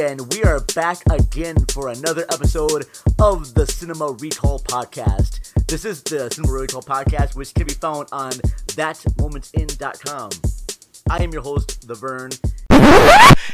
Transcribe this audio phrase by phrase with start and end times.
[0.00, 2.86] And we are back again for another episode
[3.18, 5.52] of the Cinema Recall Podcast.
[5.66, 10.30] This is the Cinema Recall Podcast, which can be found on thatmomentsin.com.
[11.10, 12.30] I am your host, The Vern.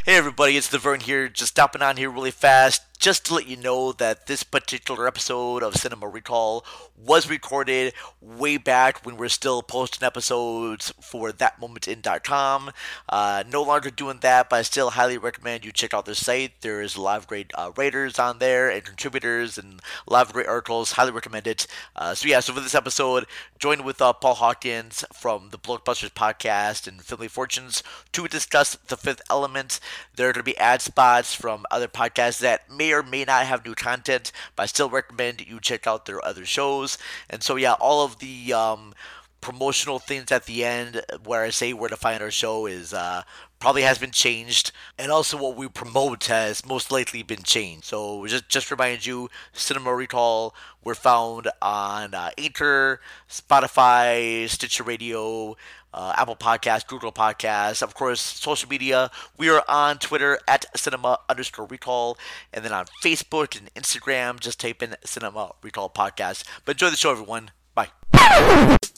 [0.05, 3.46] Hey everybody, it's the Vern here, just stopping on here really fast just to let
[3.46, 6.65] you know that this particular episode of Cinema Recall
[6.96, 12.73] was recorded way back when we're still posting episodes for thatmomentin.com.
[13.09, 16.62] Uh, no longer doing that, but I still highly recommend you check out their site.
[16.62, 20.32] There's a lot of great uh, writers on there and contributors and a lot of
[20.32, 20.93] great articles.
[20.93, 21.68] Highly recommend it.
[21.95, 23.27] Uh, so yeah, so for this episode,
[23.60, 28.96] joined with uh, Paul Hawkins from the Blokebusters podcast and Family Fortunes to discuss The
[28.96, 29.79] Fifth Element.
[30.16, 33.47] There are going to be ad spots from other podcasts that may or may not
[33.47, 36.99] have new content, but I still recommend you check out their other shows.
[37.29, 38.95] And so, yeah, all of the um,
[39.41, 43.23] promotional things at the end where I say where to find our show is uh,
[43.59, 47.85] probably has been changed, and also what we promote has most likely been changed.
[47.85, 53.01] So just just remind you, Cinema Recall, we're found on uh, Anchor,
[53.31, 55.57] Spotify, Stitcher Radio,
[55.97, 59.11] uh, Apple Podcasts, Google Podcasts, of course, social media.
[59.39, 62.19] We are on Twitter at cinema underscore recall,
[62.53, 66.44] and then on Facebook and Instagram, just type in cinema recall podcast.
[66.65, 67.50] But enjoy the show, everyone.
[67.75, 67.88] Bye.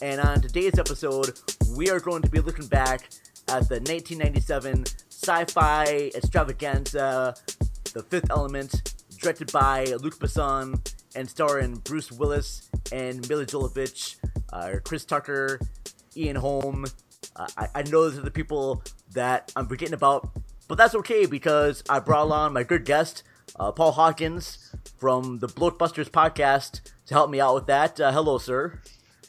[0.01, 1.39] And on today's episode,
[1.75, 3.09] we are going to be looking back
[3.47, 7.33] at the 1997 sci fi extravaganza,
[7.93, 10.79] The Fifth Element, directed by Luc Besson
[11.15, 14.15] and starring Bruce Willis and Milla Jovovich,
[14.53, 15.59] uh, Chris Tucker,
[16.15, 16.85] Ian Holm.
[17.35, 20.29] Uh, I, I know those are the people that I'm forgetting about,
[20.67, 23.23] but that's okay because I brought along my good guest,
[23.59, 27.99] uh, Paul Hawkins from the Blokebusters podcast to help me out with that.
[27.99, 28.79] Uh, hello, sir.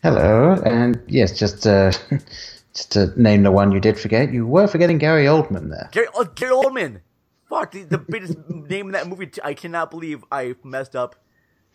[0.02, 1.92] Hello, and yes, just uh,
[2.74, 5.88] just to name the one you did forget, you were forgetting Gary Oldman there.
[5.92, 7.00] Gary, oh, Gary Oldman.
[7.48, 9.30] Fuck, the, the biggest name in that movie.
[9.42, 11.16] I cannot believe I messed up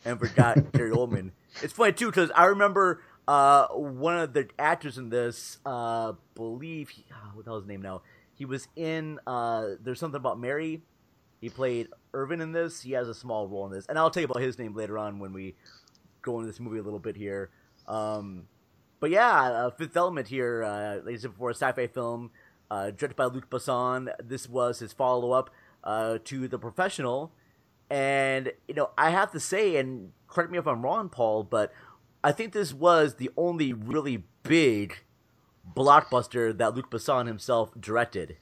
[0.06, 1.32] and forgot Gary Oldman.
[1.62, 6.90] It's funny too because I remember uh, one of the actors in this, uh, believe
[6.90, 8.02] he, oh, what the hell's his name now?
[8.34, 10.82] He was in uh, There's Something About Mary.
[11.42, 12.82] He played Irvin in this.
[12.82, 14.98] He has a small role in this, and I'll tell you about his name later
[14.98, 15.56] on when we
[16.22, 17.50] go into this movie a little bit here.
[17.88, 18.48] Um,
[19.00, 22.32] but yeah, uh, Fifth Element here, uh, like I said before, a sci-fi film
[22.72, 24.12] uh, directed by Luc Besson.
[24.24, 25.50] This was his follow-up
[25.84, 27.32] uh, to The Professional,
[27.90, 31.72] and you know I have to say, and correct me if I'm wrong, Paul, but
[32.26, 34.98] I think this was the only really big
[35.78, 38.36] blockbuster that Luc Besson himself directed.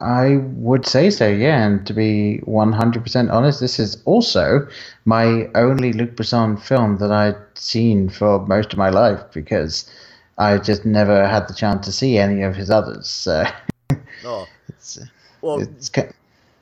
[0.00, 1.64] I would say so, yeah.
[1.64, 4.66] And to be 100% honest, this is also
[5.04, 9.88] my only Luc Besson film that I'd seen for most of my life because
[10.36, 13.06] I just never had the chance to see any of his others.
[13.06, 13.44] So
[14.24, 14.48] oh.
[14.68, 14.98] it's,
[15.40, 16.08] well, it's kind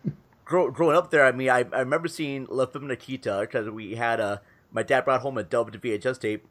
[0.05, 0.13] of...
[0.45, 3.95] grow, growing up there, I mean, I, I remember seeing La Femme Nikita because we
[3.95, 6.47] had a, my dad brought home a dubbed VHS tape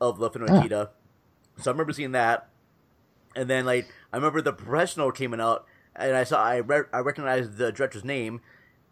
[0.00, 0.90] of La Femme Nikita.
[0.90, 1.62] Ah.
[1.62, 2.48] So I remember seeing that.
[3.36, 6.98] And then, like, I remember the professional came out and I saw I re- I
[6.98, 8.40] recognized the director's name,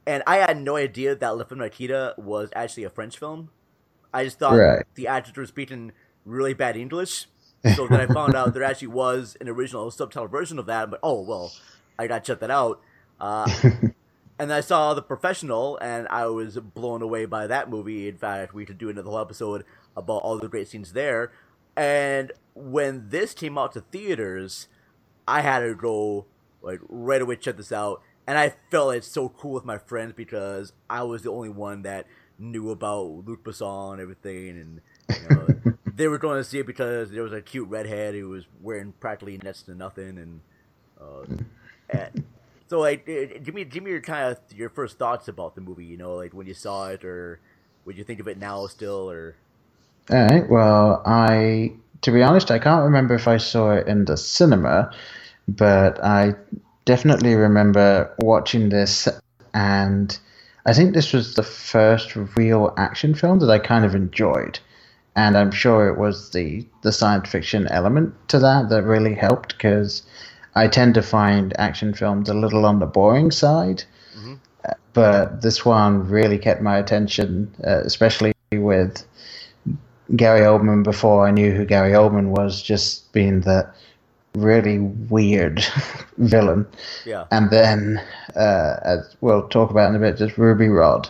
[0.06, 1.70] and I had no idea that La Femme
[2.18, 3.50] was actually a French film.
[4.12, 4.84] I just thought right.
[4.94, 5.92] the actors were speaking
[6.24, 7.26] really bad English.
[7.76, 10.90] So then I found out there actually was an original subtitle version of that.
[10.90, 11.52] But oh well,
[11.98, 12.80] I got to check that out.
[13.20, 13.48] Uh,
[14.38, 18.08] and I saw the professional, and I was blown away by that movie.
[18.08, 19.64] In fact, we could do another whole episode
[19.96, 21.32] about all the great scenes there.
[21.76, 24.68] And when this came out to theaters,
[25.26, 26.26] I had to go
[26.62, 30.12] like right away check this out and i felt it's so cool with my friends
[30.16, 32.06] because i was the only one that
[32.38, 36.66] knew about luc besson and everything and you know, they were going to see it
[36.66, 40.40] because there was a cute redhead who was wearing practically next to nothing and,
[41.00, 41.24] uh,
[41.90, 42.24] and
[42.72, 45.54] so like eh, eh, give me give me your kind of your first thoughts about
[45.54, 47.40] the movie you know like when you saw it or
[47.84, 49.36] would you think of it now still or
[50.10, 54.06] all right well i to be honest i can't remember if i saw it in
[54.06, 54.90] the cinema
[55.48, 56.34] but I
[56.84, 59.08] definitely remember watching this,
[59.54, 60.16] and
[60.66, 64.58] I think this was the first real action film that I kind of enjoyed.
[65.14, 69.56] And I'm sure it was the, the science fiction element to that that really helped
[69.58, 70.02] because
[70.54, 73.84] I tend to find action films a little on the boring side.
[74.16, 74.34] Mm-hmm.
[74.92, 79.04] But this one really kept my attention, uh, especially with
[80.14, 83.74] Gary Oldman before I knew who Gary Oldman was, just being that
[84.34, 85.64] really weird
[86.18, 86.66] villain.
[87.04, 87.24] Yeah.
[87.30, 88.02] And then,
[88.36, 91.08] uh, as we'll talk about in a bit, just Ruby Rhod.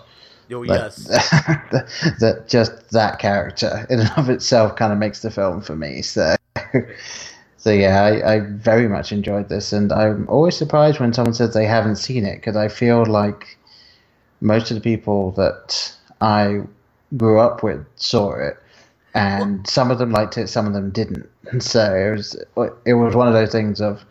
[0.50, 0.96] Oh yes.
[1.06, 6.02] that just that character in and of itself kind of makes the film for me.
[6.02, 6.34] So,
[7.62, 11.54] So yeah, I, I very much enjoyed this, and I'm always surprised when someone says
[11.54, 13.56] they haven't seen it because I feel like
[14.40, 16.62] most of the people that I
[17.16, 18.56] grew up with saw it,
[19.14, 21.30] and some of them liked it, some of them didn't.
[21.52, 22.34] And so it was
[22.84, 24.04] it was one of those things of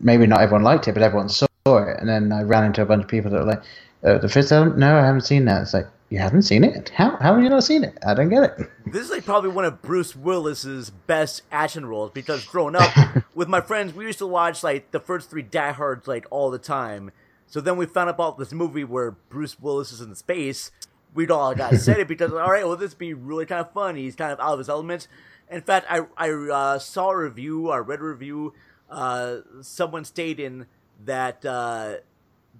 [0.00, 2.86] maybe not everyone liked it, but everyone saw it, and then I ran into a
[2.86, 3.62] bunch of people that were like,
[4.04, 4.78] uh, "The fifth element?
[4.78, 6.90] No, I haven't seen that." It's like you haven't seen it?
[6.90, 7.98] How how have you not seen it?
[8.06, 8.70] I don't get it.
[8.86, 12.92] This is like probably one of Bruce Willis's best action roles because growing up
[13.34, 16.50] with my friends, we used to watch like the first three Die Hards like all
[16.50, 17.10] the time.
[17.48, 20.70] So then we found out about this movie where Bruce Willis is in space.
[21.14, 23.96] We'd all got excited because all right, well this be really kind of fun.
[23.96, 25.08] He's kind of out of his element.
[25.50, 28.54] In fact, I I uh, saw a review, I read a review.
[28.88, 30.66] Uh, someone stated
[31.04, 31.96] that uh,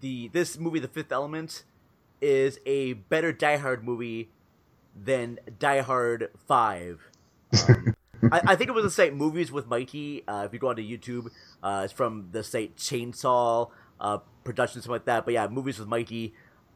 [0.01, 1.63] the this movie, The Fifth Element
[2.21, 4.31] is a better Die Hard movie
[4.95, 7.11] than Die Hard Five.
[7.69, 7.95] Um,
[8.33, 10.25] I, I, think it was the site Movies with Mikey.
[10.27, 11.31] Uh, if you go onto YouTube,
[11.63, 13.71] uh, it's from the site Chainsaw
[14.01, 15.25] uh, Productions, something like that.
[15.25, 16.35] But yeah, Movies with Mikey.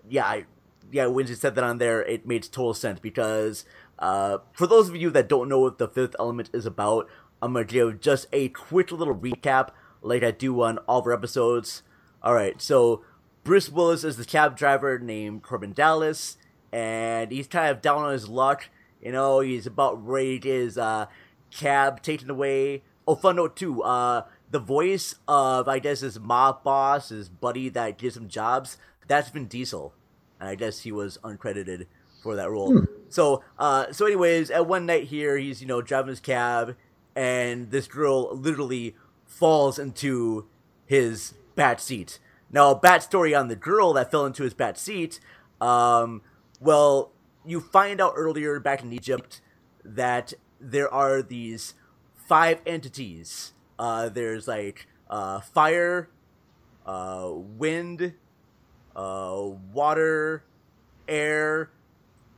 [0.09, 0.45] Yeah, I,
[0.93, 1.07] yeah.
[1.07, 3.65] When said that on there, it made total sense because
[3.99, 7.09] uh, for those of you that don't know what the Fifth Element is about,
[7.43, 9.71] I'm gonna give just a quick little recap,
[10.03, 11.83] like I do on all of our episodes.
[12.23, 13.03] All right, so
[13.43, 16.37] Bruce Willis is the cab driver named Korben Dallas,
[16.73, 18.69] and he's kind of down on his luck.
[19.01, 21.07] You know, he's about ready to get his uh,
[21.51, 22.83] cab taken away.
[23.09, 23.83] Oh, fun note too.
[23.83, 28.77] Uh, the voice of I guess his mob boss, his buddy that gives him jobs,
[29.09, 29.95] that's Vin Diesel,
[30.39, 31.87] and I guess he was uncredited
[32.23, 32.73] for that role.
[32.73, 32.85] Hmm.
[33.09, 36.77] So, uh, so anyways, at one night here, he's you know driving his cab,
[37.17, 40.47] and this girl literally falls into
[40.85, 42.19] his back seat
[42.52, 45.20] now, a bat story on the girl that fell into his bat seat.
[45.61, 46.23] Um,
[46.61, 47.12] well,
[47.44, 49.41] you find out earlier back in Egypt
[49.85, 51.75] that there are these
[52.14, 53.52] five entities.
[53.79, 56.11] Uh, there's like uh, fire,
[56.85, 58.14] uh, wind,
[58.97, 59.43] uh,
[59.73, 60.43] water,
[61.06, 61.70] air.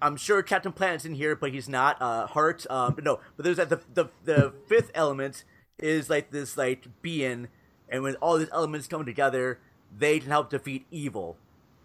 [0.02, 2.00] I'm sure Captain Planet's in here, but he's not.
[2.02, 3.20] Uh, heart, um, but no.
[3.36, 5.44] But there's like the, the the fifth element
[5.78, 7.48] is like this like being,
[7.88, 9.58] and when all these elements come together,
[9.96, 11.36] they can help defeat evil.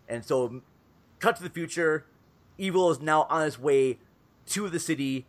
[0.07, 0.61] And so,
[1.19, 2.05] cut to the future,
[2.57, 3.99] evil is now on its way
[4.47, 5.25] to the city,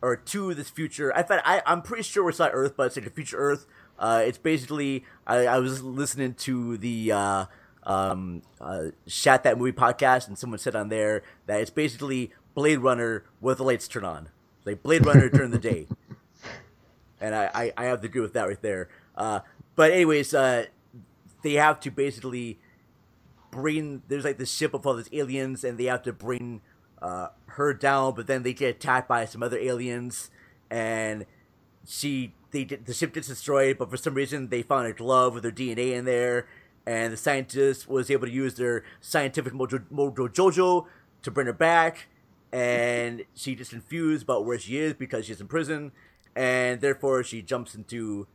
[0.00, 1.14] or to this future.
[1.14, 3.66] I thought I, I'm pretty sure it's not Earth, but it's like a future Earth.
[3.98, 7.44] Uh, it's basically I, I was listening to the uh,
[7.84, 12.80] um, uh, Shat That Movie podcast, and someone said on there that it's basically Blade
[12.80, 14.28] Runner with the lights turned on,
[14.64, 15.86] like Blade Runner during the day.
[17.20, 18.88] And I, I, I have to agree with that right there.
[19.14, 19.40] Uh,
[19.76, 20.66] but anyways, uh,
[21.42, 22.58] they have to basically
[23.50, 26.62] bring there's like the ship of all these aliens and they have to bring
[27.00, 30.30] uh, her down but then they get attacked by some other aliens
[30.70, 31.26] and
[31.86, 35.44] she they the ship gets destroyed but for some reason they found a glove with
[35.44, 36.46] her dna in there
[36.86, 40.86] and the scientist was able to use their scientific mojo, mojo jojo
[41.22, 42.08] to bring her back
[42.52, 45.92] and she gets confused about where she is because she's in prison
[46.34, 48.26] and therefore she jumps into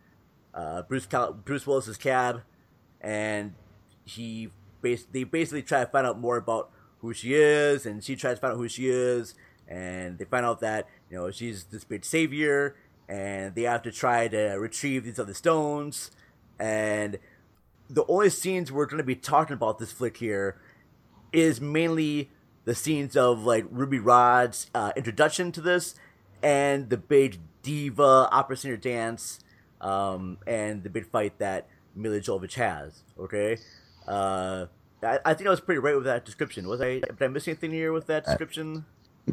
[0.54, 2.42] uh, Bruce Cal- Bruce Willis's cab
[3.08, 3.54] and
[4.04, 4.50] he
[4.82, 8.36] bas- they basically try to find out more about who she is, and she tries
[8.36, 9.34] to find out who she is,
[9.66, 12.76] and they find out that you know she's this big savior,
[13.08, 16.12] and they have to try to retrieve these other stones,
[16.60, 17.18] and
[17.90, 20.60] the only scenes we're going to be talking about this flick here
[21.32, 22.30] is mainly
[22.66, 25.96] the scenes of like Ruby Rhod's uh, introduction to this,
[26.44, 29.40] and the big diva opera singer dance,
[29.80, 33.02] um, and the big fight that Jovovich has.
[33.20, 33.58] Okay,
[34.08, 34.66] uh,
[35.04, 36.68] I, I, think I was pretty right with that description.
[36.68, 37.00] Was I?
[37.00, 38.86] Did I miss anything here with that uh, description?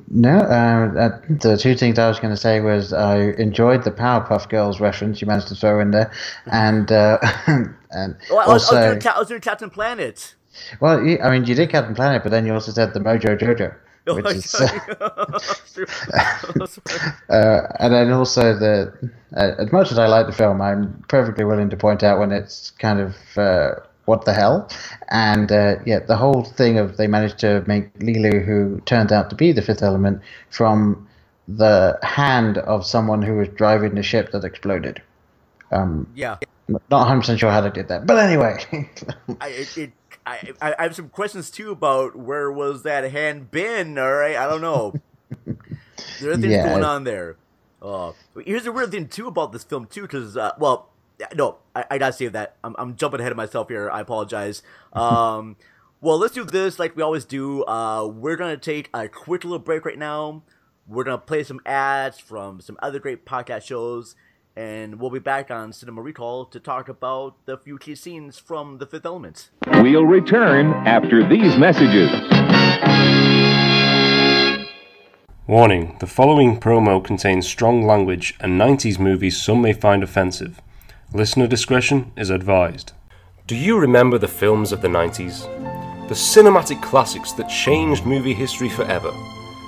[0.09, 4.49] No, uh, the two things I was going to say was I enjoyed the Powerpuff
[4.49, 6.13] Girls reference you managed to throw in there,
[6.47, 10.35] and uh, and well, I was, also, I was, doing, I was doing Captain Planet.
[10.81, 13.75] Well, I mean, you did Captain Planet, but then you also said the Mojo Jojo.
[14.07, 14.81] Which is, uh,
[17.79, 18.93] and then also the
[19.37, 22.31] uh, as much as I like the film, I'm perfectly willing to point out when
[22.31, 24.69] it's kind of uh, what the hell,
[25.09, 29.31] and uh, yeah, the whole thing of they managed to make Leeloo, who turned out
[29.31, 30.21] to be the Fifth Element,
[30.51, 31.09] from
[31.49, 35.01] the hand of someone who was driving the ship that exploded.
[35.73, 36.37] Um, yeah,
[36.69, 38.59] not 100 percent sure how they did that, but anyway,
[39.41, 39.93] I, it, it
[40.27, 43.99] I, I have some questions too about where was that hand been?
[43.99, 44.95] All right, I don't know.
[46.21, 46.69] there are things yeah.
[46.69, 47.37] going on there.
[47.83, 48.13] Uh,
[48.47, 50.89] here's the weird thing too about this film too, because uh, well,
[51.35, 53.91] no, I, I, gotta say that I'm, I'm jumping ahead of myself here.
[53.91, 54.63] I apologize.
[54.95, 55.57] Um,
[56.01, 57.63] well, let's do this like we always do.
[57.65, 60.43] Uh, we're gonna take a quick little break right now.
[60.87, 64.17] We're gonna play some ads from some other great podcast shows,
[64.57, 68.79] and we'll be back on Cinema Recall to talk about the few key scenes from
[68.79, 69.51] The Fifth Element.
[69.67, 72.11] We'll return after these messages.
[75.47, 80.61] Warning the following promo contains strong language and 90s movies some may find offensive.
[81.13, 82.93] Listener discretion is advised.
[83.47, 85.43] Do you remember the films of the 90s?
[86.09, 89.13] The cinematic classics that changed movie history forever.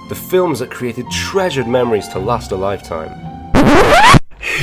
[0.09, 3.36] The films that created treasured memories to last a lifetime.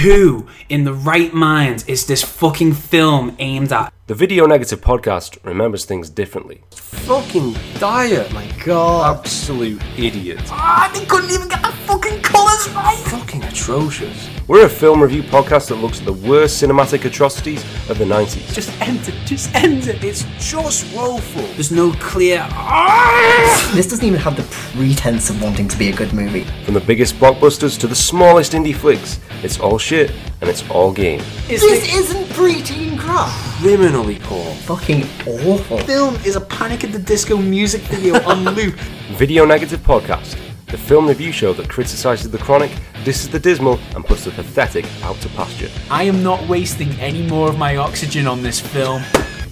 [0.04, 3.94] Who in the right mind is this fucking film aimed at?
[4.06, 6.62] The Video Negative podcast remembers things differently.
[6.72, 8.28] Fucking dire!
[8.34, 9.20] My god.
[9.20, 10.42] Absolute idiot.
[10.48, 12.98] Ah, they couldn't even get the fucking colours right!
[13.06, 14.30] Fucking atrocious.
[14.50, 18.54] We're a film review podcast that looks at the worst cinematic atrocities of the 90s.
[18.54, 20.04] Just end it, just end it.
[20.04, 21.44] It's just woeful.
[21.54, 22.46] There's no clear.
[22.52, 23.72] Ah!
[23.74, 24.44] This doesn't even have the
[24.76, 26.44] pretense of wanting to be a good movie.
[26.66, 30.92] From the biggest blockbusters to the smallest indie flicks, it's all shit and it's all
[30.92, 31.22] game.
[31.50, 33.53] Is this isn't preteen crap.
[33.64, 34.44] Criminally poor.
[34.66, 35.78] Fucking awful.
[35.78, 38.76] Film is a Panic at the Disco music video on loop.
[39.12, 42.72] Video Negative Podcast, the film review show that criticises the chronic,
[43.06, 45.70] disses the dismal, and puts the pathetic out to pasture.
[45.90, 49.02] I am not wasting any more of my oxygen on this film.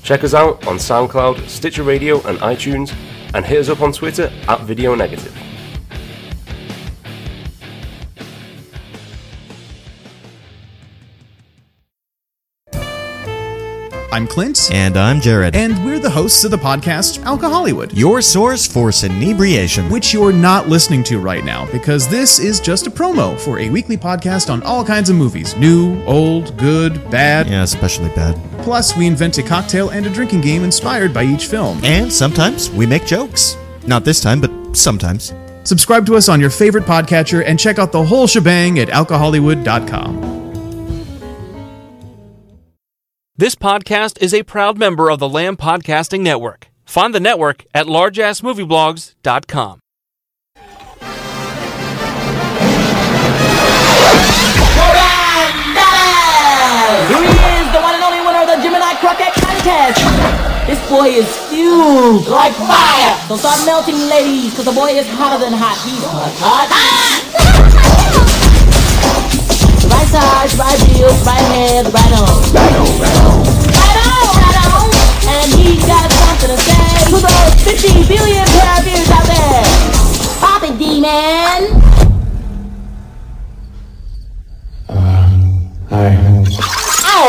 [0.03, 2.93] Check us out on SoundCloud, Stitcher Radio, and iTunes,
[3.33, 5.33] and hit us up on Twitter at Video Negative.
[14.11, 14.69] I'm Clint.
[14.73, 15.55] And I'm Jared.
[15.55, 17.91] And we're the hosts of the podcast Alcohollywood.
[17.95, 19.89] Your source for inebriation.
[19.89, 23.69] Which you're not listening to right now because this is just a promo for a
[23.69, 27.47] weekly podcast on all kinds of movies new, old, good, bad.
[27.47, 28.35] Yeah, especially bad.
[28.63, 31.79] Plus, we invent a cocktail and a drinking game inspired by each film.
[31.83, 33.55] And sometimes we make jokes.
[33.87, 35.33] Not this time, but sometimes.
[35.63, 40.40] Subscribe to us on your favorite podcatcher and check out the whole shebang at alcohollywood.com.
[43.41, 46.67] This podcast is a proud member of the Lamb Podcasting Network.
[46.85, 49.79] Find the network at largeassmovieblogs.com.
[57.73, 58.61] The one and only winner of the
[59.01, 59.97] Contest.
[60.67, 63.17] This boy is huge, like fire.
[63.27, 65.81] So start melting, ladies, because the boy is hotter than hot.
[65.81, 67.30] He's hot, hot.
[70.11, 72.43] Right side, right heel, right hand, right on.
[72.51, 73.47] Right on, right on.
[73.71, 74.91] Right on, right on.
[75.23, 79.63] And he's got something to say to those 50 billion pair of ears out there.
[80.43, 81.63] Pop it, D-Man.
[84.89, 85.71] Um,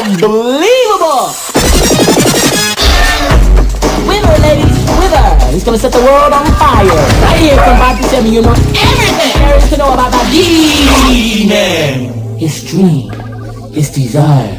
[0.03, 1.39] Unbelievable!
[4.11, 5.53] Wither, ladies, wither!
[5.53, 6.91] He's gonna set the world on fire!
[7.23, 10.27] Right here from 5 to 7, you know everything there is to know about that
[10.33, 12.22] D-Man!
[12.43, 13.09] His dream,
[13.71, 14.53] his desire,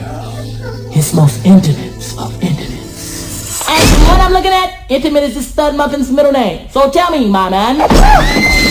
[0.89, 3.67] his most intimate of intimates.
[3.69, 6.69] And from what I'm looking at, intimate is the stud muffin's middle name.
[6.69, 7.75] So tell me, my man,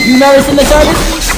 [0.08, 1.28] you nervous in the service?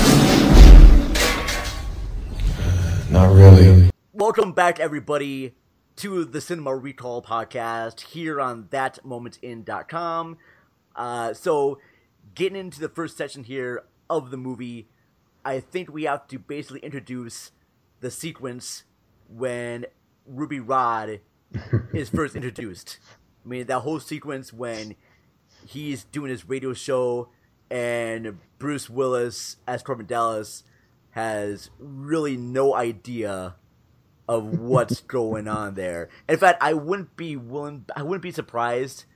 [3.11, 3.91] Not really.
[4.13, 5.57] Welcome back, everybody,
[5.97, 10.39] to the Cinema Recall podcast here on thatmomentin.com.
[10.95, 11.81] Uh, so,
[12.37, 14.87] getting into the first section here of the movie,
[15.45, 17.51] I think we have to basically introduce
[18.05, 18.85] the sequence
[19.29, 19.87] when
[20.27, 21.21] Ruby Rhod
[21.95, 22.99] is first introduced.
[23.45, 24.95] I mean, that whole sequence when
[25.67, 27.31] he's doing his radio show
[27.71, 30.65] and Bruce Willis as Korben Dallas
[31.13, 33.57] has really no idea
[34.29, 36.11] of what's going on there.
[36.29, 39.07] In fact, I wouldn't be willing, I wouldn't be surprised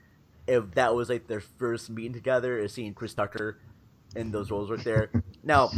[0.47, 3.59] if that was like their first meeting together, is seeing Chris Tucker
[4.15, 5.11] in those roles right there.
[5.43, 5.69] now,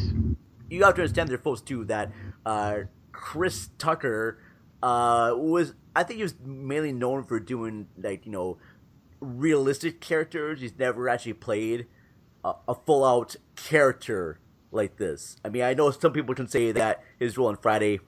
[0.70, 2.14] you have to understand there, folks, too, that
[2.46, 2.84] uh,
[3.22, 4.40] Chris Tucker
[4.82, 8.58] uh, was, I think he was mainly known for doing like you know
[9.22, 10.60] realistic characters.
[10.60, 11.86] He's never actually played
[12.44, 14.40] a, a full out character
[14.72, 15.38] like this.
[15.46, 18.00] I mean, I know some people can say that his role in Friday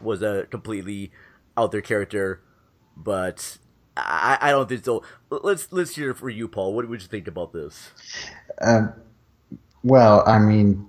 [0.00, 1.12] was a completely
[1.56, 2.42] out there character,
[2.96, 3.58] but
[3.96, 5.04] I, I don't think so.
[5.30, 6.74] Let's let's hear for you, Paul.
[6.74, 7.90] What would you think about this?
[8.60, 8.92] Um,
[9.84, 10.88] well, I mean,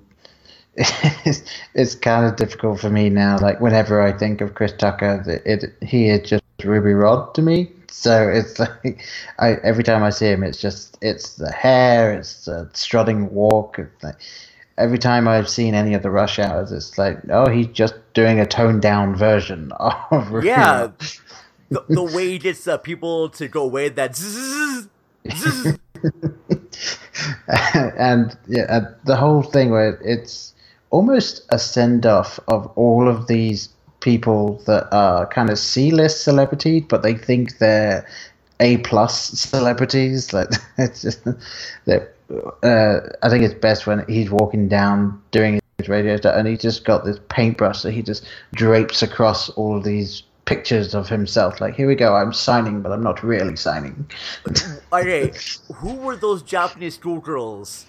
[1.26, 1.44] it's,
[1.76, 3.38] it's kind of difficult for me now.
[3.38, 7.42] Like whenever I think of Chris Tucker, it, it he is just Ruby Rhod to
[7.42, 7.72] me.
[7.92, 9.04] So it's like
[9.40, 13.78] I every time I see him, it's just it's the hair, it's the strutting walk.
[13.80, 14.16] It's like,
[14.78, 18.40] every time I've seen any of the rush hours, it's like, oh, he's just doing
[18.40, 20.82] a toned down version of Ruby yeah.
[20.82, 20.94] Rod.
[21.70, 24.88] the, the way he gets uh, people to go away that zzz,
[25.30, 25.78] zzz.
[27.48, 30.54] and yeah, uh, the whole thing where it's
[30.90, 33.70] almost a send off of all of these
[34.00, 38.08] people that are kind of C-list celebrities, but they think they're
[38.60, 40.34] A plus celebrities.
[40.34, 41.24] Like it's just
[41.86, 42.14] that.
[42.62, 46.58] Uh, I think it's best when he's walking down doing his radio stuff, and he
[46.58, 51.60] just got this paintbrush that he just drapes across all these pictures of himself.
[51.60, 54.10] Like, here we go, I'm signing, but I'm not really signing.
[54.94, 55.32] okay,
[55.76, 57.86] who were those Japanese schoolgirls?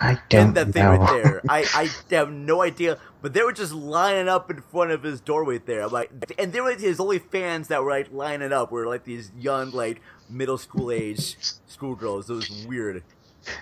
[0.00, 0.96] I don't that thing know.
[0.96, 1.42] right there.
[1.48, 5.20] I, I have no idea, but they were just lining up in front of his
[5.20, 5.82] doorway there.
[5.82, 9.04] I'm like, and there were his only fans that were like lining up were like
[9.04, 11.36] these young, like middle school age
[11.66, 12.30] schoolgirls.
[12.30, 13.02] It was weird.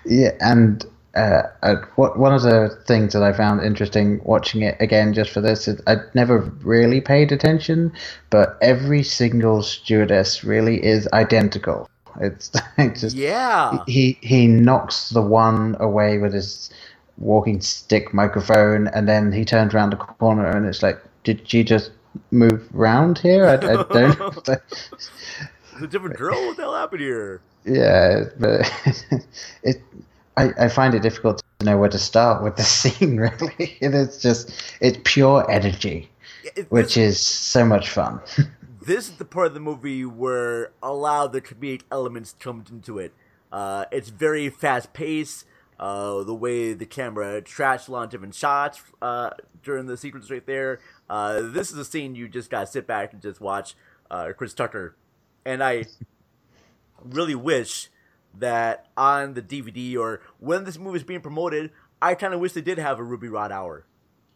[0.04, 0.84] Yeah, and
[1.14, 5.30] uh, uh, what one of the things that I found interesting watching it again just
[5.30, 7.92] for this is I'd never really paid attention,
[8.30, 11.88] but every single stewardess really is identical.
[12.20, 13.82] It's, it's just yeah.
[13.86, 16.70] He he knocks the one away with his
[17.18, 21.62] walking stick microphone, and then he turns around the corner, and it's like, did she
[21.64, 21.90] just
[22.30, 23.46] move round here?
[23.46, 24.48] I, I don't.
[24.48, 25.10] it's
[25.80, 26.46] a different girl.
[26.46, 27.40] What the hell happened here?
[27.64, 28.72] Yeah, but
[29.62, 29.82] it.
[30.34, 33.18] I, I find it difficult to know where to start with the scene.
[33.18, 34.50] Really, it's just
[34.80, 36.08] it's pure energy,
[36.56, 38.20] it, which is so much fun.
[38.84, 42.64] This is the part of the movie where a lot of the comedic elements come
[42.70, 43.12] into it.
[43.52, 45.44] Uh, it's very fast paced.
[45.78, 49.30] Uh, the way the camera tracks a lot of different shots uh,
[49.64, 50.78] during the sequence right there.
[51.10, 53.74] Uh, this is a scene you just gotta sit back and just watch
[54.10, 54.94] uh, Chris Tucker,
[55.44, 55.86] and I
[57.02, 57.88] really wish
[58.38, 62.52] that on the DVD or when this movie is being promoted, I kind of wish
[62.52, 63.84] they did have a Ruby Rhod hour.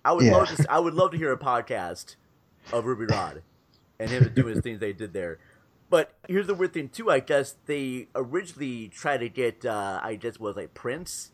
[0.05, 0.33] I would Yeah.
[0.38, 0.67] love to.
[0.69, 2.17] I would love to hear a podcast
[2.73, 3.43] of Ruby Rhod
[3.99, 5.38] and him doing his things they did there.
[5.88, 7.11] But here's the weird thing too.
[7.11, 9.65] I guess they originally tried to get.
[9.65, 11.31] Uh, I guess was like Prince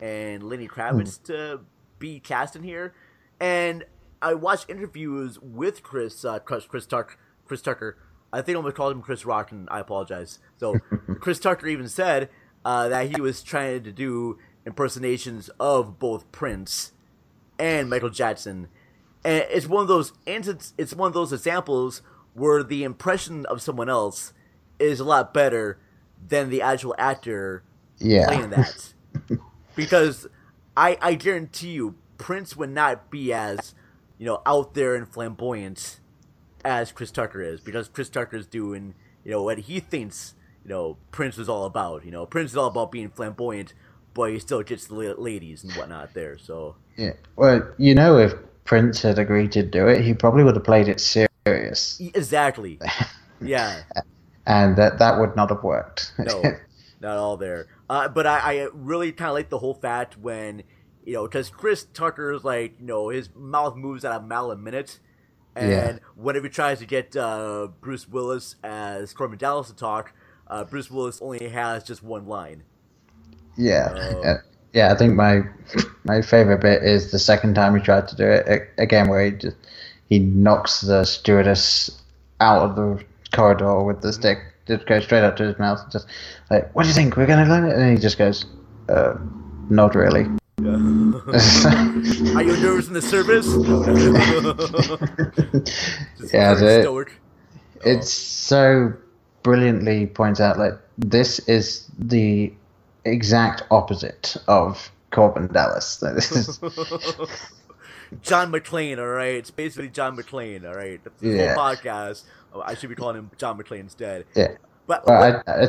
[0.00, 1.60] and Lenny Kravitz to
[1.98, 2.94] be cast in here,
[3.40, 3.84] and
[4.22, 6.24] I watched interviews with Chris.
[6.24, 7.16] Uh, Chris, Chris Tucker.
[7.46, 7.98] Chris Tucker.
[8.32, 10.38] I think I almost called him Chris Rock, and I apologize.
[10.56, 10.78] So
[11.20, 12.28] Chris Tucker even said
[12.64, 16.92] uh, that he was trying to do impersonations of both Prince
[17.58, 18.68] and Michael Jackson,
[19.24, 20.74] and it's one of those instances.
[20.76, 22.02] It's it's one of those examples
[22.34, 24.32] where the impression of someone else
[24.78, 25.78] is a lot better
[26.26, 27.62] than the actual actor
[27.98, 28.26] Yeah.
[28.26, 28.92] playing that.
[29.76, 30.26] because
[30.76, 33.74] I I guarantee you, Prince would not be as
[34.18, 36.00] you know out there and flamboyant
[36.64, 40.34] as Chris Tucker is because Chris Tucker is doing you know what he thinks
[40.64, 42.04] you know Prince was all about.
[42.04, 43.74] You know Prince is all about being flamboyant,
[44.12, 46.36] but he still gets the ladies and whatnot there.
[46.38, 47.12] So Yeah.
[47.36, 48.34] Well, you know, if
[48.64, 52.78] Prince had agreed to do it, he probably would have played it serious, exactly,
[53.40, 53.82] yeah.
[54.46, 56.12] and that that would not have worked.
[56.18, 56.42] no,
[57.00, 57.66] not all there.
[57.90, 60.62] Uh, but I, I really kind of like the whole fact when,
[61.04, 64.56] you know, because Chris Tucker's like, you know, his mouth moves at a mile a
[64.56, 64.98] minute.
[65.56, 65.98] And Yeah.
[66.16, 70.12] whenever he tries to get uh, Bruce Willis as Korben Dallas to talk,
[70.48, 72.64] uh, Bruce Willis only has just one line.
[73.56, 73.92] yeah.
[74.24, 74.36] Uh,
[74.74, 75.42] yeah, I think my
[76.04, 79.30] my favorite bit is the second time he tried to do it again, where he
[79.30, 79.56] just
[80.08, 81.90] he knocks the stewardess
[82.40, 85.92] out of the corridor with the stick, just goes straight up to his mouth, and
[85.92, 86.06] just
[86.50, 87.16] like, "What do you think?
[87.16, 88.44] We're gonna learn it?" And he just goes,
[88.88, 89.14] uh,
[89.70, 90.26] "Not really."
[90.64, 93.46] Are you nervous in the service?
[96.32, 97.06] Yeah, the-
[97.84, 98.92] it's so
[99.42, 102.52] brilliantly points out like this is the
[103.04, 105.98] exact opposite of Korben Dallas.
[108.22, 109.34] John McClane, all right.
[109.34, 111.00] It's basically John McClane, all right.
[111.02, 111.54] The Yeah.
[111.54, 112.24] whole podcast.
[112.52, 114.24] oh, I should be calling him John McClane instead.
[114.34, 114.52] yeah.
[114.86, 115.68] But Well, I, I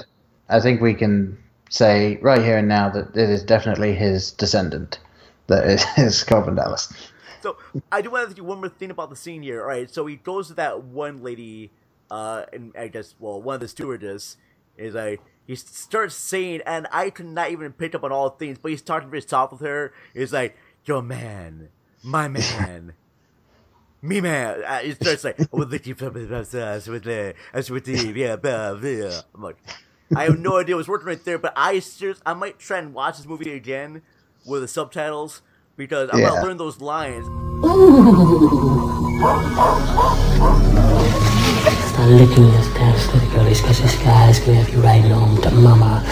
[0.49, 1.37] I think we can
[1.69, 4.99] say right here and now that it is definitely his descendant
[5.47, 6.91] that is, is Korben Dallas.
[7.41, 7.57] So
[7.91, 9.61] I do want to do one more thing about the scene here.
[9.61, 11.71] All right, so he goes to that one lady,
[12.11, 14.37] uh, and I guess well, one of the stewardess
[14.77, 18.57] is like he starts saying, and I could not even pick up on all things,
[18.57, 19.93] but he's talking very soft with her.
[20.13, 21.69] He's like, "Your man,
[22.03, 22.93] my man."
[24.01, 27.85] Me man, uh, he starts like, "I would like you to with the, as with
[27.85, 29.57] the, yeah, blah, blah." I'm like,
[30.15, 32.93] I have no idea what's working right there, but I serious, I might try and
[32.93, 34.03] watch this movie again
[34.45, 35.41] with the subtitles
[35.75, 36.29] because I'm Yeah.
[36.29, 37.25] gonna learn those lines.
[40.85, 45.41] Start licking this dance to the girlies, cause this guy's gonna have you riding home
[45.41, 46.03] to mama.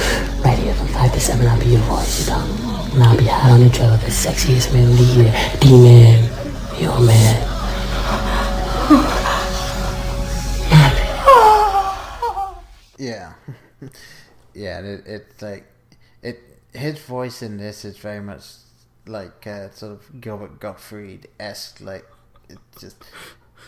[0.43, 2.89] Right here from 5 to 7, I'll be your voice, you know.
[2.93, 5.33] And I'll be hot on the trail, the sexiest man in the year.
[5.61, 6.29] D-Man,
[6.79, 7.49] your man.
[12.97, 13.33] Yeah,
[14.53, 14.79] yeah.
[14.79, 15.65] It, it's like
[16.21, 16.39] it.
[16.73, 18.43] His voice in this is very much
[19.05, 21.81] like uh, sort of Gilbert Gottfried esque.
[21.81, 22.05] Like
[22.49, 23.03] it just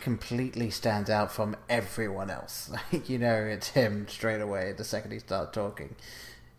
[0.01, 2.71] completely stands out from everyone else.
[3.05, 5.95] you know, it's him straight away the second he starts talking.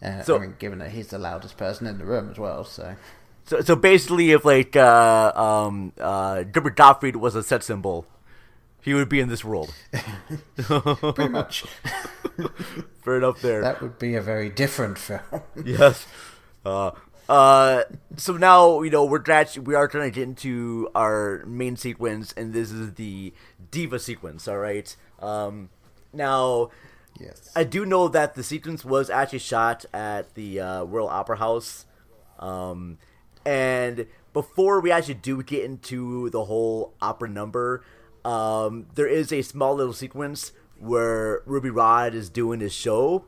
[0.02, 2.64] Uh, so, I mean, given that he's the loudest person in the room as well,
[2.64, 2.96] so.
[3.46, 8.06] So, so basically, if like uh, um, uh, Gilbert Gottfried was a set symbol,
[8.82, 9.72] he would be in this world.
[10.56, 11.62] Pretty much.
[13.04, 13.62] Fair enough there.
[13.62, 15.20] That would be a very different film.
[15.64, 16.06] yes.
[16.64, 16.90] Uh,
[17.28, 17.84] uh,
[18.16, 22.32] so now you know we're actually we are trying to get into our main sequence,
[22.36, 23.32] and this is the
[23.70, 24.46] diva sequence.
[24.46, 24.94] All right.
[25.20, 25.70] Um,
[26.12, 26.70] now,
[27.18, 31.38] yes, I do know that the sequence was actually shot at the uh, Royal Opera
[31.38, 31.86] House,
[32.38, 32.98] um,
[33.44, 37.82] and before we actually do get into the whole opera number,
[38.24, 43.24] um, there is a small little sequence where Ruby Rhod is doing his show,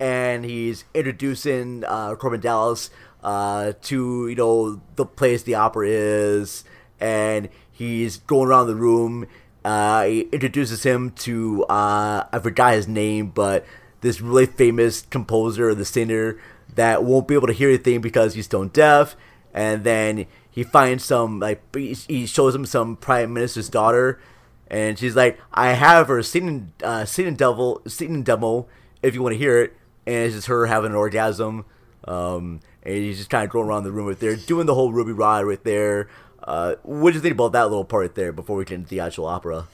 [0.00, 2.90] and he's introducing uh, Korben Dallas
[3.22, 6.64] uh, to you know the place the opera is,
[6.98, 9.26] and he's going around the room.
[9.64, 13.64] Uh, he introduces him to uh, I forgot his name, but
[14.00, 16.38] this really famous composer, or the singer
[16.74, 19.16] that won't be able to hear anything because he's stone deaf,
[19.52, 24.20] and then he finds some like he shows him some prime minister's daughter,
[24.68, 28.66] and she's like, "I have her singing uh, singing devil singing demo
[29.02, 31.64] if you want to hear it," and it's just her having an orgasm.
[32.06, 34.92] Um, and he's just kind of going around the room right there, doing the whole
[34.92, 36.08] Ruby Rhod right there.
[36.42, 39.00] Uh, what do you think about that little part there before we get into the
[39.00, 39.66] actual opera?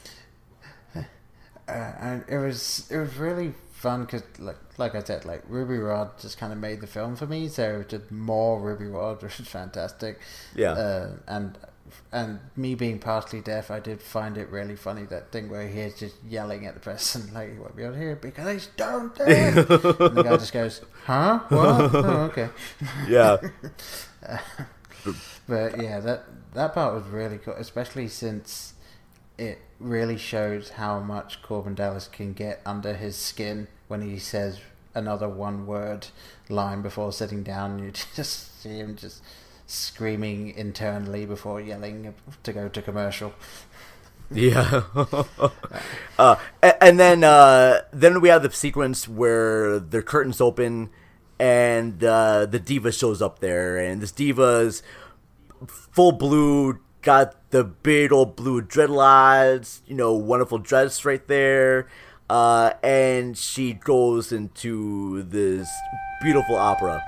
[1.69, 5.79] Uh, and it was it was really fun because like like I said, like Ruby
[5.79, 7.49] Rhod just kind of made the film for me.
[7.49, 10.21] So just more Ruby Rhod which is fantastic.
[10.55, 11.59] Yeah, uh, and
[12.13, 15.99] and me being partially deaf, I did find it really funny that thing where he's
[15.99, 19.13] just yelling at the person like, "You won't be able to hear because he's stone
[19.17, 21.41] deaf." and the guy just goes, "Huh?
[21.49, 21.95] What?
[21.95, 22.49] Oh, okay."
[23.09, 23.37] Yeah.
[24.27, 24.39] uh,
[25.49, 28.75] but yeah, that that part was really cool, especially since
[29.39, 34.61] it really shows how much Korben Dallas can get under his skin when he says
[34.95, 36.07] another one word
[36.49, 37.79] line before sitting down.
[37.79, 39.23] You just see him just
[39.67, 43.35] screaming internally before yelling to go to commercial.
[44.31, 44.83] Yeah.
[46.19, 50.91] uh, and then uh, then we have the sequence where the curtains open
[51.39, 54.83] and uh, the diva shows up there, and this diva's
[55.67, 61.89] full blue, got the big old blue dreadlocks, you know, wonderful dress right there,
[62.31, 65.69] uh, and she goes into this
[66.23, 67.05] beautiful opera.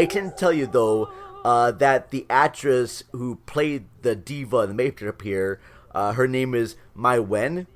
[0.00, 1.10] I, can tell you though
[1.44, 5.60] uh, that the actress who played the diva in the makeup here,
[5.94, 7.66] uh, her name is Maïwenn,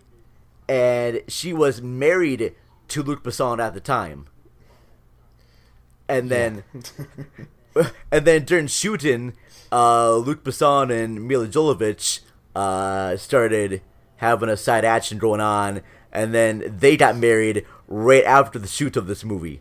[0.68, 2.54] and she was married
[2.88, 4.26] to Luc Besson at the time.
[6.08, 6.64] And then,
[7.74, 7.90] yeah.
[8.12, 9.34] and then during shooting,
[9.72, 12.20] uh, Luc Besson and Milla Jovovich
[12.54, 13.82] uh, started
[14.16, 15.80] having a side action going on,
[16.12, 19.60] and then they got married right after the shoot of this movie.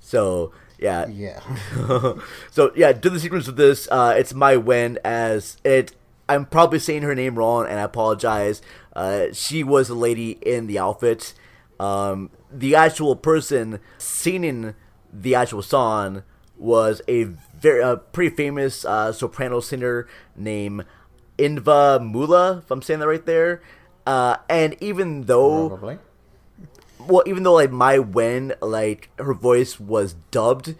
[0.00, 1.06] So yeah.
[1.08, 1.40] Yeah.
[2.50, 3.88] so yeah, do the sequence of this.
[3.90, 5.94] Uh, it's Maïwenn as it.
[6.28, 8.60] I'm probably saying her name wrong, and I apologize.
[8.94, 11.34] Uh, she was a lady in the outfit.
[11.78, 14.74] Um, the actual person singing
[15.12, 16.24] the actual song
[16.56, 20.84] was a very uh, pretty famous uh, soprano singer named
[21.38, 23.62] Inva Mula, if I'm saying that right there.
[24.06, 25.98] Uh, and even though Probably
[27.08, 30.74] well, even though like Maïwenn, like her voice was dubbed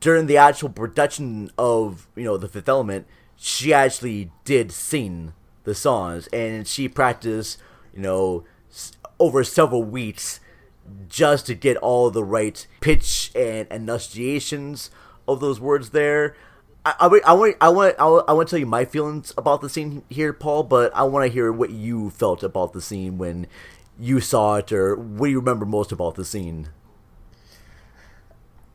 [0.00, 5.32] during the actual production of you know the Fifth Element, she actually did sing
[5.64, 7.58] the songs, and she practiced
[7.94, 8.44] you know
[9.18, 10.40] over several weeks
[11.08, 14.90] just to get all the right pitch and enunciations
[15.28, 16.34] of those words there.
[16.84, 19.68] I, I, I want I want I want to tell you my feelings about the
[19.68, 23.46] scene here, Paul, but I want to hear what you felt about the scene when
[23.98, 26.68] you saw it, or what do you remember most about the scene?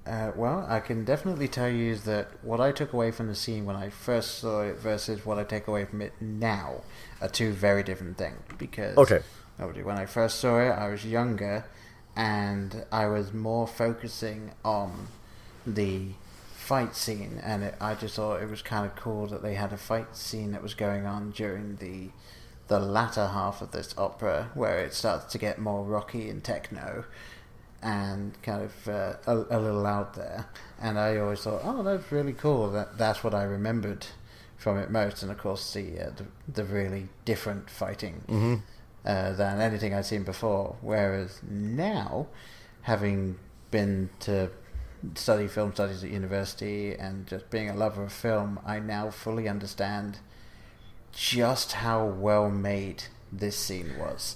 [0.06, 3.36] Uh, well, I can definitely tell you is that what I took away from the
[3.36, 6.82] scene when I first saw it versus what I take away from it now
[7.20, 8.40] are two very different things.
[8.58, 9.20] Because Okay.
[9.58, 11.66] when I first saw it, I was younger,
[12.16, 15.08] and I was more focusing on
[15.66, 16.12] the
[16.56, 19.74] fight scene, and it, I just thought it was kind of cool that they had
[19.74, 22.12] a fight scene that was going on during the
[22.68, 27.06] the latter half of this opera, where it starts to get more rocky and techno,
[27.82, 30.48] and kind of uh, a, a little out there.
[30.82, 32.70] And I always thought, oh, that's really cool.
[32.72, 34.06] That that's what I remembered
[34.58, 35.22] from it most.
[35.24, 38.62] And of course, the uh, the, the really different fighting Mhm.
[39.06, 40.76] uh, than anything I'd seen before.
[40.82, 42.28] Whereas now,
[42.82, 43.38] having
[43.72, 44.50] been to
[45.16, 49.48] study film studies at university and just being a lover of film, I now fully
[49.48, 50.20] understand
[51.18, 54.36] just how well made this scene was.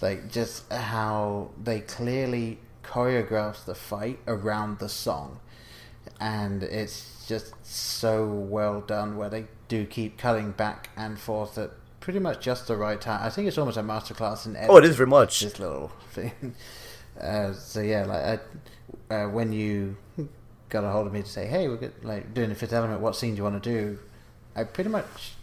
[0.00, 5.40] Like, just how they clearly choreographed the fight around the song.
[6.18, 11.72] And it's just so well done where they do keep cutting back and forth at
[12.00, 13.20] pretty much just the right time.
[13.22, 14.74] I think it's almost a masterclass in editing.
[14.74, 15.40] Oh, it is very much.
[15.40, 16.54] This little thing.
[17.20, 18.40] Uh, so yeah, like
[19.08, 19.96] I, uh, when you
[20.68, 23.00] got a hold of me to say, "Hey, we're good, like doing the fifth element.
[23.00, 24.00] What scene do you want to do?"
[24.56, 25.34] I pretty much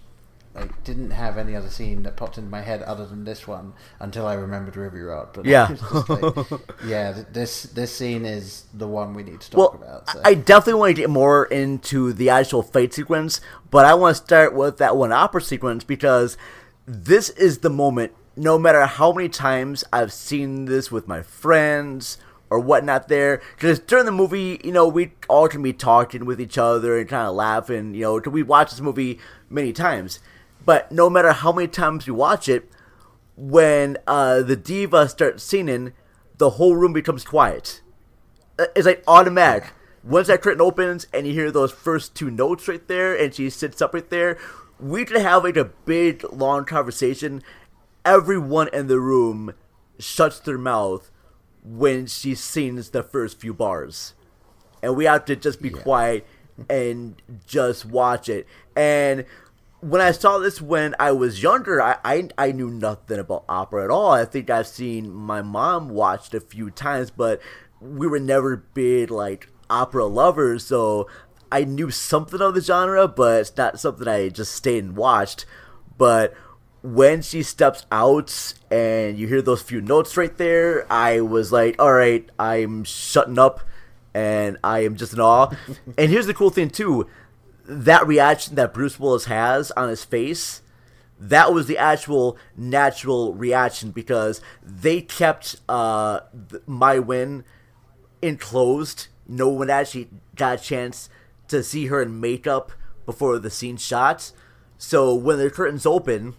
[0.54, 3.74] like didn't have any other scene that popped into my head other than this one
[4.00, 5.30] until I remembered Ruby Rhod.
[5.34, 5.76] But Yeah.
[6.10, 6.36] like,
[6.86, 10.10] yeah, this this scene is the one we need to Well, talk about.
[10.10, 10.22] So.
[10.26, 14.24] I definitely want to get more into the actual fight sequence, but I want to
[14.24, 16.38] start with that one opera sequence because
[16.86, 18.14] this is the moment.
[18.36, 22.18] No matter how many times I've seen this with my friends
[22.50, 26.40] or whatnot, there because during the movie, you know, we all can be talking with
[26.42, 27.94] each other and kind of laughing.
[27.94, 30.20] You know, we watch this movie many times,
[30.66, 32.70] but no matter how many times we watch it,
[33.36, 35.94] when uh, the diva starts singing,
[36.38, 37.82] the whole room becomes quiet.
[38.60, 39.72] Uh, It's like automatic.
[40.04, 43.50] Once that curtain opens and you hear those first two notes right there, and she
[43.50, 44.38] sits up right there,
[44.80, 47.44] we could have like a big long conversation.
[48.04, 49.54] Everyone in the room
[50.00, 51.12] shuts their mouth
[51.64, 54.16] when she sings the first few bars,
[54.82, 56.26] and we have to just be quiet
[56.68, 58.48] and just watch it.
[58.76, 59.26] And
[59.82, 63.84] when I saw this when I was younger, I, I I knew nothing about opera
[63.84, 64.12] at all.
[64.12, 67.42] I think I've seen my mom watched a few times, but
[67.80, 71.08] we were never big like opera lovers, so
[71.52, 75.46] I knew something of the genre, but it's not something I just stayed and watched.
[75.98, 76.34] But
[76.84, 81.76] when she steps out and you hear those few notes right there, I was like,
[81.80, 83.62] all right, I'm shutting up
[84.14, 85.52] and I am just in awe.
[85.98, 87.08] and here's the cool thing, too
[87.72, 90.62] that reaction that Bruce Willis has on his face,
[91.18, 96.22] that was the actual natural reaction because they kept uh,
[96.68, 97.44] Maïwenn
[98.22, 99.08] enclosed.
[99.28, 101.10] No one actually got a chance
[101.48, 102.74] to see her in makeup
[103.06, 104.32] before the scene shot.
[104.78, 106.36] So when the curtains open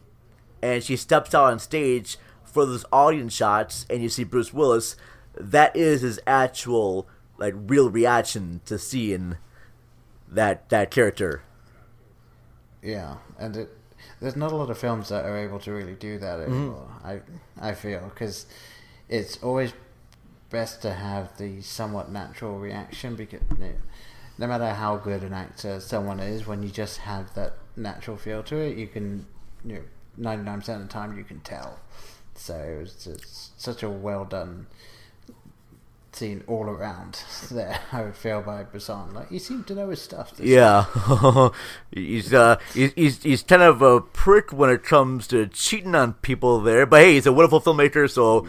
[0.61, 4.97] and she steps out on stage for those audience shots and you see Bruce Willis,
[5.35, 9.39] that is his actual like real reaction to seeing
[10.35, 11.43] that that character.
[12.83, 13.71] Yeah, and it,
[14.21, 16.53] there's not a lot of films that are able to really do that mm-hmm.
[16.53, 16.89] anymore.
[17.05, 17.21] I
[17.61, 18.47] I feel because
[19.09, 19.73] it's always
[20.51, 23.73] best to have the somewhat natural reaction because know,
[24.39, 28.43] no matter how good an actor someone is, when you just have that natural feel
[28.45, 29.27] to it, you can
[29.65, 29.83] you know
[30.17, 31.79] ninety nine percent of the time you can tell.
[32.35, 34.67] So it's, it's such a well done
[36.13, 37.79] scene all around there.
[37.93, 39.13] I would feel by Besson.
[39.15, 40.33] Like he seemed to know his stuff.
[40.39, 40.85] Yeah,
[41.91, 46.15] he's uh he's, he's he's kind of a prick when it comes to cheating on
[46.15, 46.87] people there.
[46.87, 48.47] But hey, he's a wonderful filmmaker, so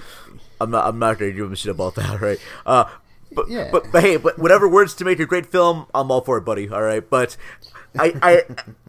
[0.59, 2.39] I'm not I'm not gonna give him shit about that, right?
[2.65, 2.85] Uh,
[3.31, 3.69] but, Yeah.
[3.71, 6.41] but but hey, but whatever words to make a great film, I'm all for it,
[6.41, 6.69] buddy.
[6.69, 7.35] All right, but
[7.97, 8.43] I I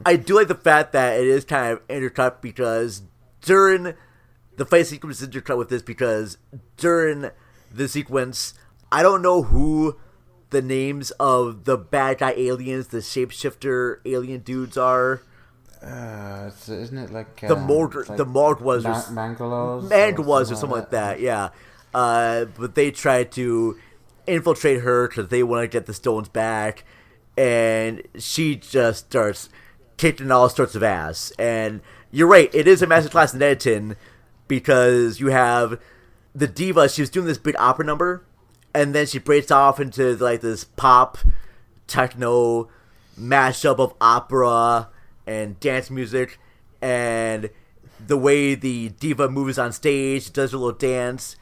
[0.05, 3.03] I do like the fact that it is kind of intercut because
[3.41, 3.95] during
[4.57, 6.39] the fight sequence is intercut with this because
[6.77, 7.31] during
[7.73, 8.55] the sequence,
[8.95, 9.97] I don't know who
[10.51, 15.21] the names of the bad guy aliens, the shapeshifter alien dudes are.
[15.83, 19.27] Uh, isn't it like The um, Morg, like the Morg was Ma-
[19.91, 21.19] Mangalos or something like that.
[21.19, 21.49] Yeah,
[21.93, 23.77] uh, but they tried to
[24.29, 26.85] infiltrate her because they want to get the stones back,
[27.37, 29.49] and she just starts
[29.97, 31.33] kicking all sorts of ass.
[31.37, 31.81] And
[32.13, 33.97] you're right, it is a masterclass in editing
[34.47, 35.81] because you have
[36.33, 36.89] the diva.
[36.89, 38.25] She was doing this big opera number,
[38.75, 41.19] and then she breaks off into like this pop
[41.87, 42.69] techno
[43.19, 44.89] mashup of opera
[45.27, 46.39] and dance music
[46.83, 47.49] and
[48.05, 51.37] the way the diva moves on stage does a little dance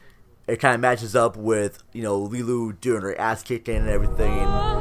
[0.47, 4.72] it kind of matches up with you know Leeloo doing her ass kicking and everything.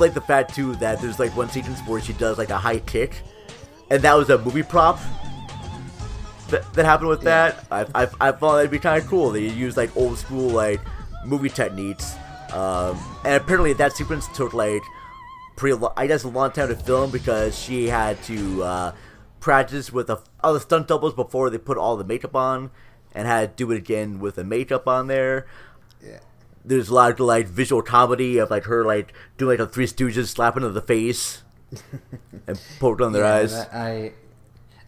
[0.00, 2.78] Like the fact too that there's like one sequence where she does like a high
[2.80, 3.22] kick,
[3.90, 4.98] and that was a movie prop.
[6.48, 7.64] That, that happened with that.
[7.70, 9.30] I, I, I thought that'd be kind of cool.
[9.30, 10.80] They use like old school like
[11.24, 12.16] movie techniques,
[12.52, 14.82] um, and apparently that sequence took like
[15.56, 15.78] pretty.
[15.96, 18.94] I guess a long time to film because she had to uh,
[19.38, 22.70] practice with the other stunt doubles before they put all the makeup on,
[23.14, 25.46] and had to do it again with the makeup on there.
[26.64, 29.86] There's a lot of like visual comedy of like her like doing like a Three
[29.86, 31.42] Stooges slapping to the face
[32.46, 33.68] and poke on their Yeah, eyes.
[33.72, 34.12] I,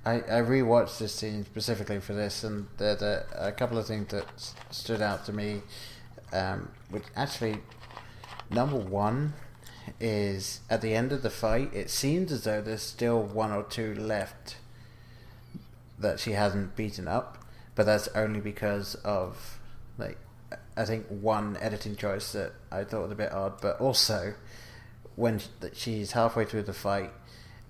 [0.04, 3.86] I I rewatched this scene specifically for this, and there there are a couple of
[3.86, 5.62] things that s- stood out to me.
[6.32, 7.58] Um, which actually,
[8.50, 9.34] number one
[10.00, 11.72] is at the end of the fight.
[11.74, 14.56] It seems as though there's still one or two left
[15.98, 17.38] that she hasn't beaten up,
[17.74, 19.58] but that's only because of
[19.98, 20.18] like
[20.76, 24.34] I think one editing choice that I thought was a bit odd, but also
[25.16, 25.40] when
[25.72, 27.10] she's halfway through the fight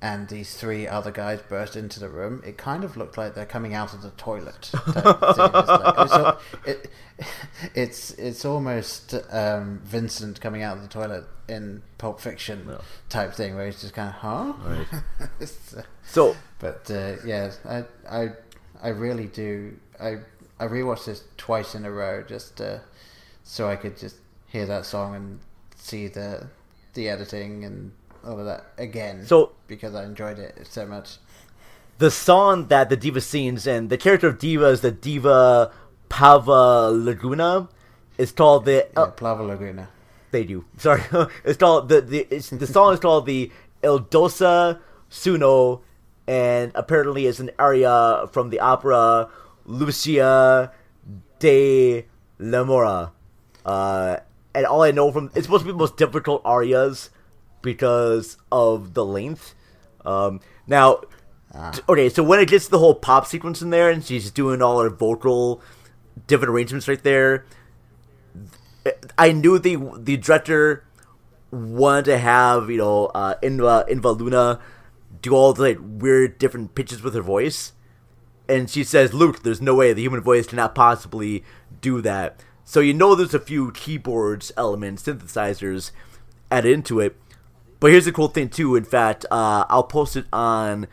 [0.01, 3.47] and these three other guys burst into the room, it kind of looked like they're
[3.47, 4.71] coming out of the toilet.
[4.73, 6.91] It's, like- it's it-
[7.75, 12.77] it's it's almost um, Vincent coming out of the toilet in Pulp Fiction
[13.11, 14.53] type thing, where he's just kind of, huh?
[14.65, 15.39] Right.
[16.05, 18.29] So- but uh, yeah, I I
[18.83, 19.77] I really do.
[20.01, 20.19] I
[20.63, 22.79] I rewatched this twice in a row just uh,
[23.43, 25.41] so I could just hear that song and
[25.75, 26.47] see the
[26.95, 27.91] the editing and
[28.25, 29.27] all of that again.
[29.27, 31.17] So- because I enjoyed it so much.
[31.99, 35.73] the song that the diva sings and the character of diva is the diva
[36.09, 37.69] Plava Laguna.
[38.17, 39.89] It's called the Yeah, Plava Laguna.
[40.31, 40.65] They do.
[40.77, 41.03] Sorry,
[41.45, 43.51] it's called the the it's, the song is called the
[43.83, 44.79] Il dolce
[45.11, 45.81] suono,
[46.29, 49.29] and apparently it's an aria from the opera
[49.65, 50.73] Lucia
[51.39, 52.07] de
[52.39, 53.13] la Mora.
[53.65, 54.17] Uh,
[54.55, 57.11] and all I know from it's supposed to be the most difficult arias
[57.63, 59.55] because of the length.
[60.05, 61.03] Um, now,
[61.73, 64.31] t- okay, so when it gets to the whole pop sequence in there, and she's
[64.31, 65.63] doing all her vocal
[66.27, 67.47] different arrangements right there,
[69.17, 70.85] I knew the the director
[71.51, 74.61] wanted to have you know uh, Inva Inva Luna
[75.21, 77.73] do all the like, weird different pitches with her voice,
[78.53, 81.43] and she says, "Luc, there's no way the human voice cannot possibly
[81.81, 85.91] do that." So you know there's a few keyboards elements, synthesizers
[86.51, 87.17] added into it.
[87.81, 88.77] But here's the cool thing too.
[88.77, 90.87] In fact, uh, I'll post it on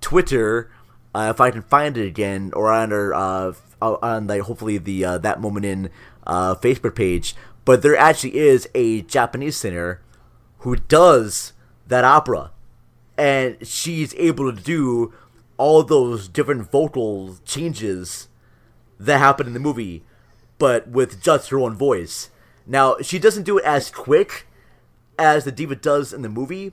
[0.00, 0.70] Twitter
[1.14, 5.04] uh, if I can find it again, or on our uh, on like hopefully the
[5.04, 5.90] uh, that moment in
[6.26, 7.34] uh, Facebook page.
[7.64, 10.00] But there actually is a Japanese singer
[10.58, 11.52] who does
[11.86, 12.52] that opera,
[13.16, 15.12] and she's able to do
[15.58, 18.28] all those different vocal changes
[18.98, 20.04] that happen in the movie,
[20.58, 22.30] but with just her own voice.
[22.66, 24.46] Now she doesn't do it as quick
[25.18, 26.72] as the diva does in the movie,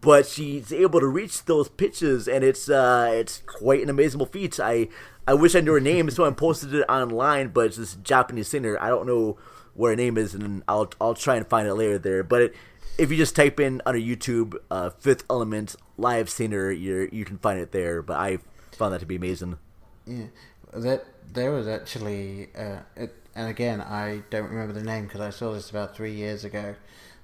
[0.00, 4.58] but she's able to reach those pitches, and it's uh, it's quite an amazing feat.
[4.60, 4.88] I
[5.26, 7.48] I wish I knew her name, so I posted it online.
[7.48, 8.78] But it's this Japanese singer.
[8.80, 9.36] I don't know
[9.74, 12.22] what her name is, and I'll I'll try and find it later there.
[12.22, 12.54] But it,
[12.98, 17.38] if you just type in under YouTube uh, Fifth Element live singer, you you can
[17.38, 18.02] find it there.
[18.02, 18.38] But I
[18.72, 19.58] found that to be amazing.
[20.06, 20.26] Yeah,
[20.74, 25.30] that there was actually, uh, it, and again, I don't remember the name because I
[25.30, 26.74] saw this about three years ago.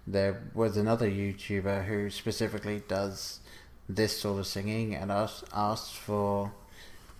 [0.07, 3.41] There was another YouTuber who specifically does
[3.89, 6.53] this sort of singing and asked asked for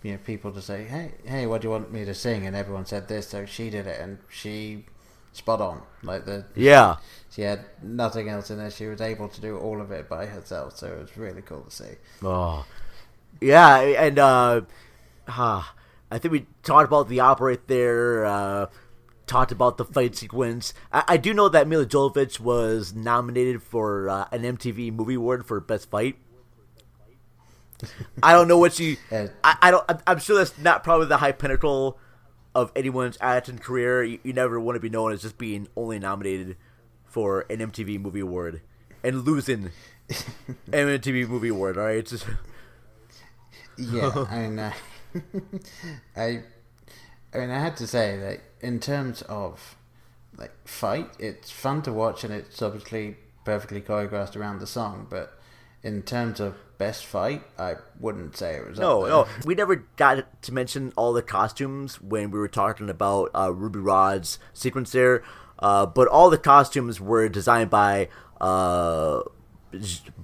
[0.01, 2.45] you know people to say, hey, hey, what do you want me to sing?
[2.47, 4.85] And everyone said this, so she did it, and she
[5.35, 5.81] spot on.
[6.03, 6.97] Like the Yeah.
[7.29, 8.71] she had nothing else in there.
[8.71, 11.61] She was able to do all of it by herself, so it was really cool
[11.61, 11.95] to see.
[12.23, 12.65] Oh,
[13.41, 14.61] yeah, and uh,
[15.27, 15.73] ah,
[16.11, 18.25] I think we talked about the opera there.
[18.25, 18.67] Uh,
[19.27, 20.73] talked about the fight sequence.
[20.93, 25.45] I, I do know that Milla Jovovich was nominated for uh, an MTV Movie Award
[25.45, 26.17] for Best Fight.
[28.23, 28.97] I don't know what she.
[29.11, 29.83] I, I don't.
[29.89, 31.97] I'm- I'm sure that's not probably the high pinnacle
[32.55, 35.99] of anyone's acting career, you, you never want to be known as just being only
[35.99, 36.55] nominated
[37.03, 38.61] for an MTV Movie Award
[39.03, 39.71] and losing
[40.09, 41.77] an MTV Movie Award.
[41.77, 42.25] All right, it's just
[43.77, 44.73] yeah, I mean, uh,
[46.15, 46.43] I,
[47.33, 49.75] I mean, I had to say that in terms of
[50.37, 55.07] like fight, it's fun to watch and it's obviously perfectly choreographed around the song.
[55.09, 55.37] But
[55.83, 58.79] in terms of best fight, I wouldn't say it was.
[58.79, 59.27] no, no.
[59.45, 63.79] We never got to mention all the costumes when we were talking about uh, Ruby
[63.79, 65.23] Rhod's sequence there.
[65.59, 68.09] Uh, but all the costumes were designed by
[68.41, 69.21] uh,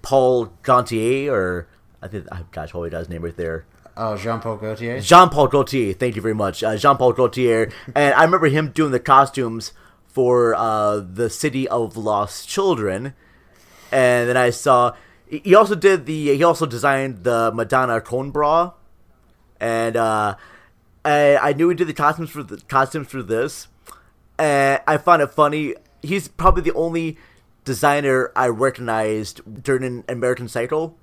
[0.01, 1.67] Paul Gaultier, or
[2.01, 3.65] I think, oh, gosh, what was his name right there?
[3.97, 4.99] Oh, Jean Paul Gaultier.
[5.01, 5.93] Jean Paul Gaultier.
[5.93, 7.71] Thank you very much, uh, Jean Paul Gaultier.
[7.95, 9.73] and I remember him doing the costumes
[10.07, 13.13] for uh, the City of Lost Children,
[13.91, 14.95] and then I saw
[15.31, 18.73] he also did the he also designed the Madonna cone bra,
[19.59, 20.35] and uh,
[21.05, 23.69] I, I knew he did the costumes for the costumes for this,
[24.37, 25.75] and I found it funny.
[26.01, 27.17] He's probably the only
[27.63, 30.95] designer I recognized during an American Psycho.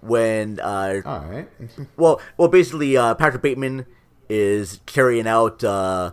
[0.00, 1.48] When uh, all right,
[1.98, 3.84] well, well, basically, uh, Patrick Bateman
[4.30, 6.12] is carrying out uh,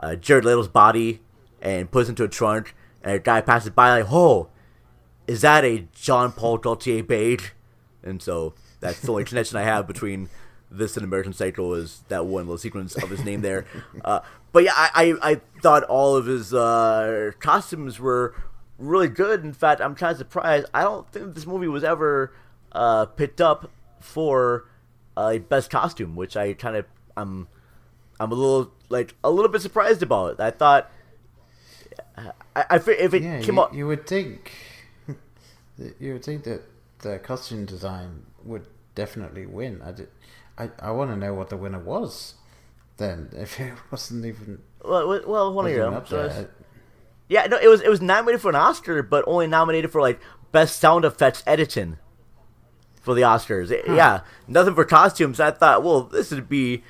[0.00, 1.20] uh, Jared Leto's body
[1.62, 4.48] and puts into a trunk, and a guy passes by like, "Oh,
[5.28, 7.50] is that a Jean Paul Gaultier beige?"
[8.02, 10.28] And so that's the only connection I have between
[10.70, 13.64] this and American Psycho is that one little sequence of his name there.
[14.04, 14.20] Uh,
[14.52, 18.34] but yeah, I, I, I, thought all of his uh, costumes were
[18.78, 19.44] really good.
[19.44, 20.66] In fact, I'm kind of surprised.
[20.74, 22.32] I don't think this movie was ever
[22.72, 23.70] uh, picked up
[24.00, 24.66] for
[25.16, 27.48] a best costume, which I kind of I'm
[28.20, 30.40] I'm a little like a little bit surprised about.
[30.40, 30.90] I thought
[32.16, 34.52] I, I if it yeah, came you, out, you would think
[35.98, 36.62] you would think that
[37.00, 39.80] the costume design would definitely win.
[39.82, 40.08] I did,
[40.56, 42.34] I, I want to know what the winner was.
[42.96, 45.90] Then, if it wasn't even well, well, one of your
[47.28, 50.18] yeah, no, it was it was nominated for an Oscar, but only nominated for like
[50.50, 51.98] best sound effects editing
[53.02, 53.70] for the Oscars.
[53.70, 53.94] Huh.
[53.94, 55.38] Yeah, nothing for costumes.
[55.38, 56.82] I thought, well, this would be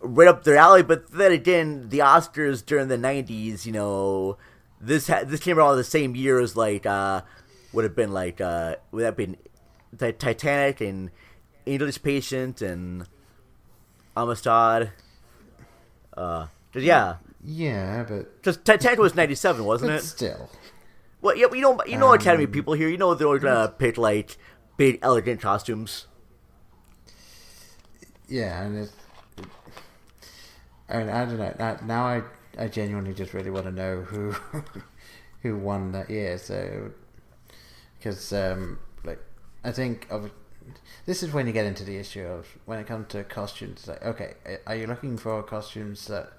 [0.00, 0.82] right up their alley.
[0.82, 4.36] But then again, the Oscars during the '90s, you know,
[4.80, 7.22] this ha- this came out the same year as like uh,
[7.74, 9.36] would have been like uh, would have been
[9.92, 11.10] the Titanic and
[11.66, 13.06] English Patient and
[14.16, 14.92] Amistad.
[16.16, 20.02] Uh, yeah, Yeah, but because Titanic was '97, wasn't but it?
[20.02, 20.50] still,
[21.20, 23.96] Well, yeah, you know, you know, Academy Um, people here, you know, they're gonna pick
[23.98, 24.36] like
[24.76, 26.06] big, elegant costumes.
[28.28, 28.92] yeah, and it.
[30.88, 31.54] I mean, I don't know.
[31.58, 32.22] Now, now I,
[32.58, 34.34] I genuinely just really want to know who,
[35.42, 36.36] who won that year.
[36.38, 36.90] So,
[38.04, 39.18] because um, like
[39.64, 40.30] I think of
[41.06, 43.88] this is when you get into the issue of when it comes to costumes.
[43.88, 44.34] Like, okay,
[44.66, 46.32] are you looking for costumes that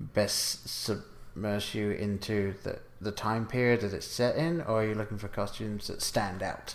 [0.00, 4.94] best submerge you into the the time period that it's set in, or are you
[4.94, 6.74] looking for costumes that stand out?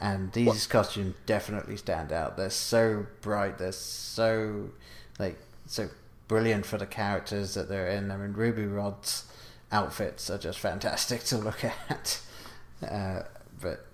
[0.00, 2.36] And these costumes definitely stand out.
[2.36, 3.58] They're so bright.
[3.58, 4.70] They're so
[5.20, 5.88] like so
[6.26, 8.10] brilliant for the characters that they're in.
[8.10, 9.26] I mean, Ruby Rhod's
[9.70, 12.20] outfits are just fantastic to look at.
[12.82, 13.22] Uh,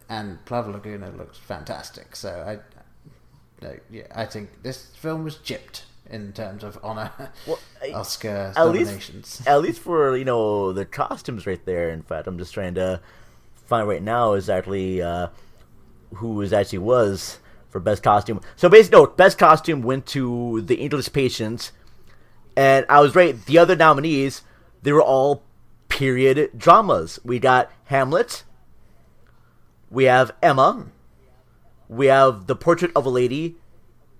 [0.08, 2.16] and Plava Laguna looks fantastic.
[2.16, 7.10] So I, no, yeah, I think this film was gypped in terms of honor
[7.94, 9.14] Oscar At nominations.
[9.40, 11.90] least, at least for you know the costumes right there.
[11.90, 13.00] In fact, I'm just trying to
[13.66, 15.28] find right now exactly uh,
[16.14, 17.38] who is actually was
[17.68, 18.40] for best costume.
[18.56, 21.72] So basically, no, best costume went to the English Patients,
[22.56, 23.44] and I was right.
[23.44, 24.42] The other nominees,
[24.82, 25.42] they were all
[25.88, 27.18] period dramas.
[27.24, 28.44] We got Hamlet.
[29.90, 30.86] We have Emma.
[31.88, 33.56] We have The Portrait of a Lady,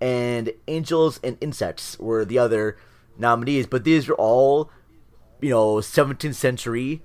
[0.01, 2.79] and Angels and Insects were the other
[3.19, 3.67] nominees.
[3.67, 4.71] But these are all,
[5.41, 7.03] you know, 17th century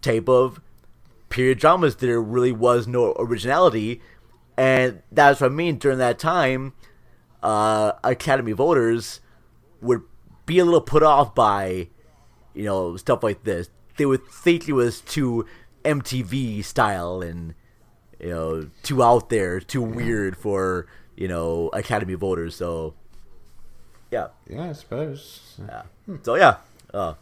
[0.00, 0.60] type of
[1.28, 1.96] period dramas.
[1.96, 4.00] There really was no originality,
[4.56, 5.76] and that's what I mean.
[5.76, 6.72] During that time,
[7.42, 9.20] uh, Academy voters
[9.82, 10.02] would
[10.46, 11.88] be a little put off by,
[12.54, 13.68] you know, stuff like this.
[13.98, 15.46] They would think it was too
[15.84, 17.54] MTV style and
[18.20, 20.86] you know too out there, too weird for
[21.16, 22.56] you know Academy voters.
[22.56, 22.94] So
[24.10, 25.56] yeah, yeah, I suppose.
[25.58, 25.82] Yeah.
[26.22, 26.56] So yeah,
[26.92, 27.14] uh,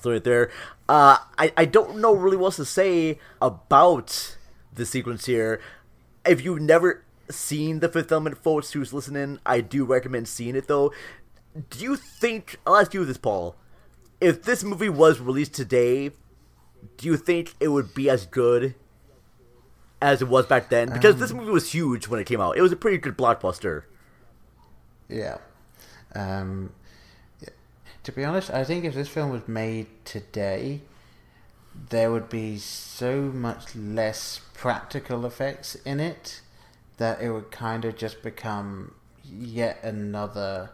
[0.00, 0.50] so right there.
[0.88, 4.36] Uh, I I don't know really what to say about
[4.72, 5.60] the sequence here.
[6.26, 10.68] If you've never seen the Fifth Element, folks who's listening, I do recommend seeing it
[10.68, 10.92] though.
[11.70, 12.56] Do you think?
[12.66, 13.56] I'll ask you this, Paul.
[14.20, 16.10] If this movie was released today,
[16.96, 18.74] do you think it would be as good
[20.00, 20.92] as it was back then?
[20.92, 22.56] Because this movie was huge when it came out.
[22.56, 23.84] It was a pretty good blockbuster.
[25.08, 25.38] Yeah.
[26.14, 26.72] Um,
[28.04, 30.82] to be honest, I think if this film was made today,
[31.90, 36.40] there would be so much less practical effects in it
[36.96, 38.94] that it would kind of just become
[39.24, 40.70] yet another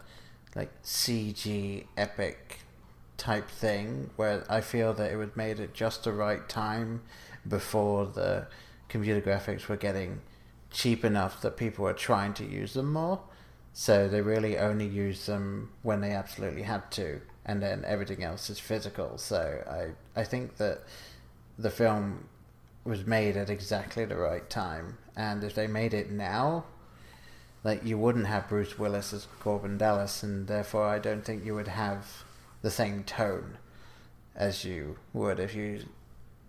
[0.55, 2.59] like CG epic
[3.17, 7.01] type thing where I feel that it was made at just the right time
[7.47, 8.47] before the
[8.89, 10.21] computer graphics were getting
[10.71, 13.21] cheap enough that people were trying to use them more.
[13.73, 18.49] So they really only used them when they absolutely had to, and then everything else
[18.49, 19.17] is physical.
[19.17, 20.83] So I I think that
[21.57, 22.29] the film
[22.85, 26.65] was made at exactly the right time, and if they made it now,
[27.65, 31.55] like you wouldn't have Bruce Willis as Korben Dallas, and therefore I don't think you
[31.55, 32.23] would have
[32.61, 33.57] the same tone
[34.35, 35.85] as you would if you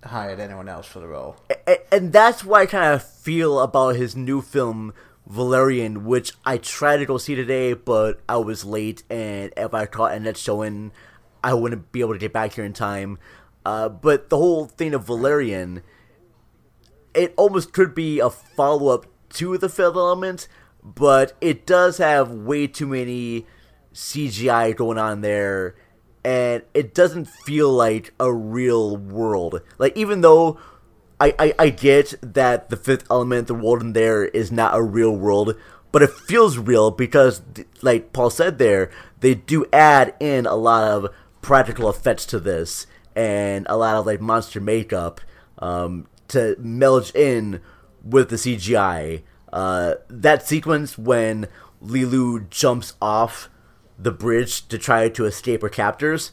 [0.04, 1.36] hired anyone else for the role.
[1.66, 4.92] And, and that's what I kind of feel about his new film
[5.26, 9.86] Valerian, which I tried to go see today, but I was late, and if I
[9.86, 10.92] caught Annette showing,
[11.42, 13.18] I wouldn't be able to get back here in time.
[13.64, 15.82] Uh, but the whole thing of Valerian,
[17.14, 20.46] it almost could be a follow up to the Fifth Element,
[20.82, 23.46] but it does have way too many
[23.92, 25.74] CGI going on there,
[26.26, 29.60] and it doesn't feel like a real world.
[29.78, 30.58] Like even though
[31.20, 34.82] I, I, I get that the Fifth Element, the world in there, is not a
[34.82, 35.56] real world,
[35.92, 37.42] but it feels real because,
[37.80, 42.88] like Paul said there, they do add in a lot of practical effects to this
[43.14, 45.20] and a lot of like monster makeup
[45.60, 47.60] um, to meld in
[48.02, 49.22] with the CGI.
[49.52, 51.46] Uh, that sequence when
[51.80, 53.48] Leeloo jumps off
[53.98, 56.32] the bridge to try to escape her captors,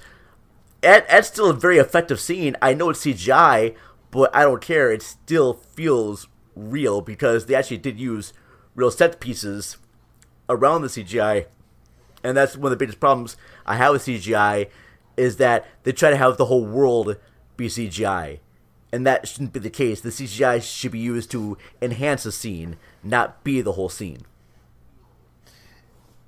[0.82, 2.55] that, that's still a very effective scene.
[2.61, 3.76] I know it's CGI,
[4.11, 4.91] but I don't care.
[4.91, 8.34] It still feels real because they actually did use
[8.76, 9.78] real set pieces
[10.49, 11.45] around the CGI,
[12.24, 14.70] and that's one of the biggest problems I have with CGI
[15.16, 17.18] is that they try to have the whole world
[17.55, 18.39] be CGI,
[18.91, 20.01] and that shouldn't be the case.
[20.01, 24.26] The CGI should be used to enhance a scene, not be the whole scene.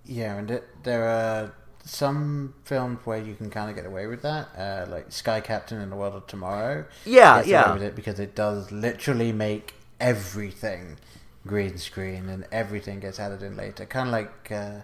[0.06, 1.54] Yeah, and it, there are
[1.84, 5.80] some films where you can kind of get away with that, uh, like Sky Captain
[5.80, 6.86] and the World of Tomorrow.
[7.06, 7.76] Yeah, yeah.
[7.78, 10.98] It because it does literally make everything
[11.46, 14.80] green screen and everything gets added in later, kind of like uh,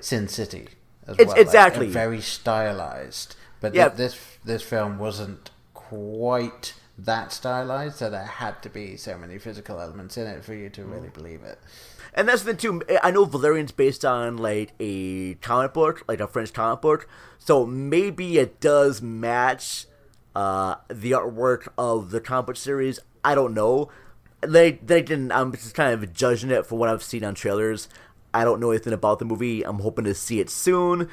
[0.00, 0.68] Sin City.
[1.06, 1.36] As It's- well.
[1.38, 1.88] exactly.
[1.88, 3.88] uh, very stylized, but Yeah.
[3.90, 9.38] thi- this this film wasn't quite that stylized, so there had to be so many
[9.38, 11.58] physical elements in it for you to really believe it.
[12.14, 12.98] And that's the thing too.
[13.02, 17.08] I know Valerian's based on like a comic book, like a French comic book,
[17.38, 19.86] so maybe it does match
[20.36, 23.00] uh, the artwork of the comic book series.
[23.24, 23.90] I don't know.
[24.40, 25.32] They they didn't.
[25.32, 27.88] I'm just kind of judging it for what I've seen on trailers.
[28.32, 29.64] I don't know anything about the movie.
[29.64, 31.08] I'm hoping to see it soon,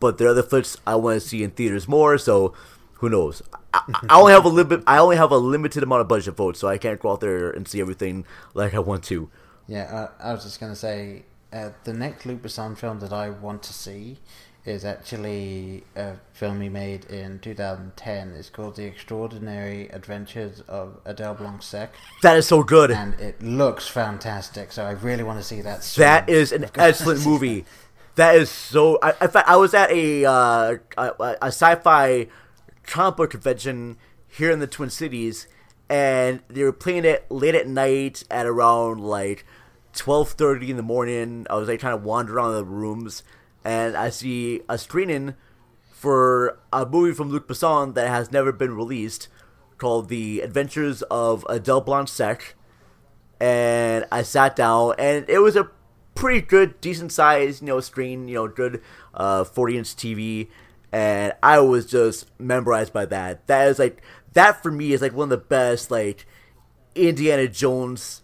[0.00, 2.16] but there are other flicks I want to see in theaters more.
[2.16, 2.54] So
[2.94, 3.42] who knows?
[3.74, 4.84] I, I only have a little bit.
[4.86, 7.50] I only have a limited amount of budget votes, so I can't go out there
[7.50, 9.30] and see everything like I want to.
[9.68, 13.12] Yeah, uh, I was just going to say uh, the next Luc Besson film that
[13.12, 14.18] I want to see
[14.64, 18.32] is actually a film he made in 2010.
[18.32, 21.94] It's called The Extraordinary Adventures of Adele Blanc-Sec.
[22.22, 22.90] That is so good.
[22.90, 26.02] And it looks fantastic, so I really want to see that soon.
[26.02, 27.64] That is an excellent movie.
[28.16, 28.98] That is so.
[29.02, 32.26] I, in fact, I was at a uh, a, a sci-fi
[32.84, 35.46] comic book convention here in the Twin Cities,
[35.88, 39.44] and they were playing it late at night at around like
[39.96, 41.46] twelve thirty in the morning.
[41.50, 43.22] I was like trying to wander around the rooms,
[43.64, 45.34] and I see a screening
[45.90, 49.28] for a movie from Luc Besson that has never been released,
[49.78, 52.54] called The Adventures of Adele Blanc-Sec
[53.40, 55.70] and I sat down, and it was a
[56.14, 58.82] pretty good, decent size, you know, screen, you know, good,
[59.14, 60.48] uh, forty inch TV,
[60.92, 63.46] and I was just memorized by that.
[63.46, 66.26] That is like that for me is like one of the best like
[66.94, 68.22] Indiana Jones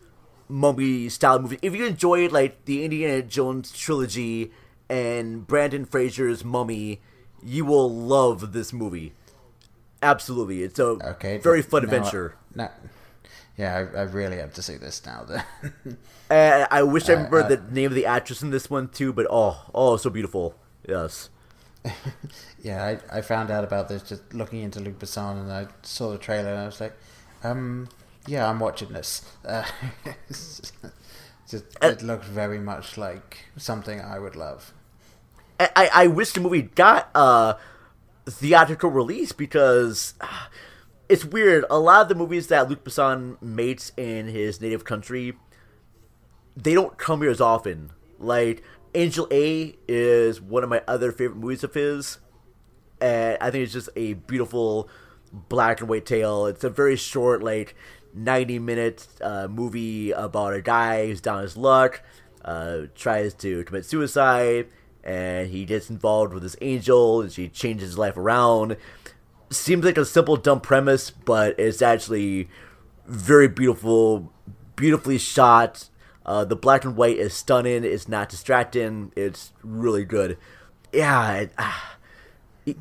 [0.53, 1.59] mummy style movie.
[1.63, 4.53] If you enjoyed like the Indiana Jones trilogy
[4.89, 7.01] and Brendan Fraser's Mummy,
[7.43, 9.15] you will love this movie.
[10.03, 10.85] Absolutely, it's a
[11.15, 12.37] Okay, very fun now- adventure.
[12.55, 12.71] now-
[13.57, 15.25] yeah, I, I really have to see this now.
[15.29, 15.99] Then.
[16.71, 19.13] I wish I Uh, remember uh, the name of the actress in this one too,
[19.13, 20.55] but oh, oh, so beautiful.
[20.89, 21.29] Yes.
[22.63, 26.11] Yeah, I, I found out about this just looking into Luc Besson, and I saw
[26.13, 26.93] the trailer, and I was like,
[27.43, 27.89] um,
[28.27, 29.23] yeah, I'm watching this.
[29.45, 29.65] Uh,
[30.29, 30.73] just,
[31.49, 34.73] just, it looks very much like something I would love.
[35.59, 37.57] I, I, I wish the movie got a
[38.27, 40.49] theatrical release because ah,
[41.09, 41.65] it's weird.
[41.71, 45.35] A lot of the movies that Luc Besson makes in his native country,
[46.57, 47.91] they don't come here as often.
[48.19, 48.63] Like
[48.95, 52.19] Angel A is one of my other favorite movies of his,
[53.01, 54.89] and I think it's just a beautiful
[55.33, 56.47] black and white tale.
[56.47, 57.75] It's a very short, like
[58.15, 62.03] 90 minute uh, movie about a guy who's down his luck,
[62.45, 64.69] uh, tries to commit suicide,
[65.05, 68.77] and he gets involved with this angel, and she changes his life around.
[69.51, 72.49] Seems like a simple, dumb premise, but it's actually
[73.07, 74.33] very beautiful,
[74.77, 75.89] beautifully shot.
[76.25, 77.85] Uh, the black and white is stunning.
[77.85, 79.13] It's not distracting.
[79.17, 80.39] It's really good.
[80.93, 81.79] Yeah, it, uh,
[82.65, 82.77] it,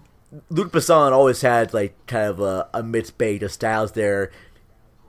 [0.50, 4.32] Luc Besson always had like kind of a, a mixed bag of styles there,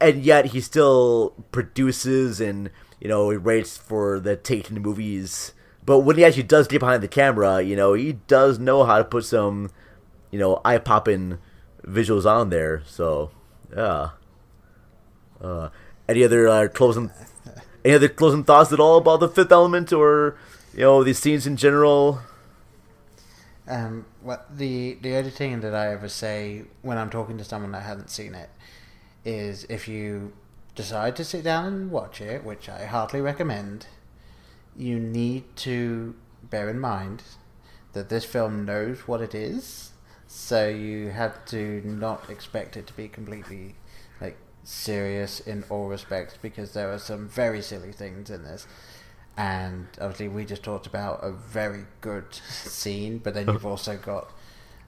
[0.03, 5.53] and yet he still produces and you know he writes for the Taken movies.
[5.85, 8.99] But when he actually does get behind the camera, you know he does know how
[8.99, 9.71] to put some,
[10.31, 11.39] you know, eye popping
[11.85, 12.83] visuals on there.
[12.87, 13.31] So
[13.75, 14.11] yeah.
[15.41, 15.71] Uh,
[16.09, 17.11] any other uh, closing
[17.85, 20.37] any other closing thoughts at all about the Fifth Element or
[20.73, 22.21] you know these scenes in general?
[23.67, 27.73] Um, what the the only thing that I ever say when I'm talking to someone
[27.73, 28.51] that hasn't seen it
[29.25, 30.33] is if you
[30.75, 33.87] decide to sit down and watch it, which I heartily recommend,
[34.77, 37.23] you need to bear in mind
[37.93, 39.91] that this film knows what it is,
[40.27, 43.75] so you have to not expect it to be completely
[44.21, 48.67] like serious in all respects because there are some very silly things in this.
[49.37, 54.31] And obviously, we just talked about a very good scene, but then you've also got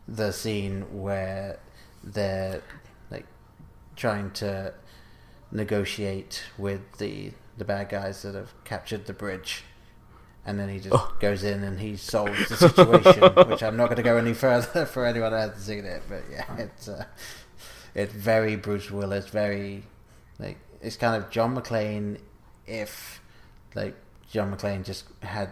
[0.07, 1.59] the scene where
[2.03, 2.63] they're
[3.97, 4.75] trying to
[5.53, 9.63] negotiate with the the bad guys that have captured the bridge,
[10.45, 11.15] and then he just Oh.
[11.21, 13.23] goes in and he solves the situation.
[13.49, 16.23] which I'm not going to go any further for anyone that hasn't seen it, but
[16.31, 17.05] yeah, it's uh,
[17.95, 19.85] it's very Bruce Willis, very
[20.39, 22.19] like it's kind of John McClane
[22.67, 23.21] if
[23.77, 23.95] like
[24.31, 25.51] John McClane just had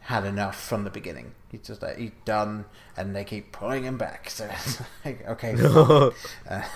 [0.00, 1.32] had enough from the beginning.
[1.50, 2.64] He's just like he's done,
[2.96, 4.30] and they keep pulling him back.
[4.30, 6.12] So it's like, okay, fine.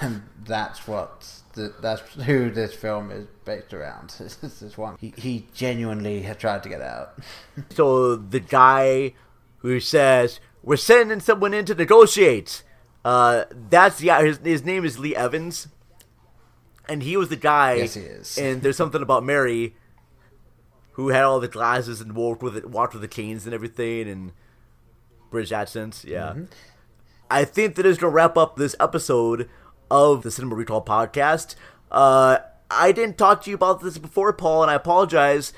[0.01, 4.15] and that's what the, that's who this film is based around.
[4.19, 4.97] It's this one.
[5.01, 7.19] He he genuinely had tried to get out.
[7.71, 9.15] So the guy
[9.59, 12.65] who says we're sending someone in to negotiate,
[13.05, 14.23] uh, that's yeah.
[14.23, 15.69] His his name is Lee Evans,
[16.89, 17.75] and he was the guy.
[17.75, 18.39] Yes, he is.
[18.39, 19.77] And there's something about Mary,
[20.93, 24.09] who had all the glasses and walked with it, walked with the canes and everything,
[24.09, 24.33] and
[25.35, 26.05] British accents.
[26.05, 26.47] Yeah, Mhm.
[27.31, 29.49] I think that is gonna wrap up this episode
[29.91, 31.55] of the Cinema Recall podcast.
[31.91, 32.39] Uh,
[32.71, 35.53] I didn't talk to you about this before, Paul, and I apologize.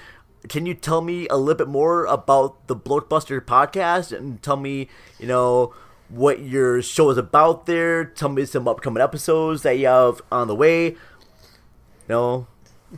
[0.49, 4.89] Can you tell me a little bit more about the Blokebuster podcast and tell me,
[5.19, 5.73] you know,
[6.09, 8.05] what your show is about there?
[8.05, 10.97] Tell me some upcoming episodes that you have on the way.
[12.09, 12.47] No,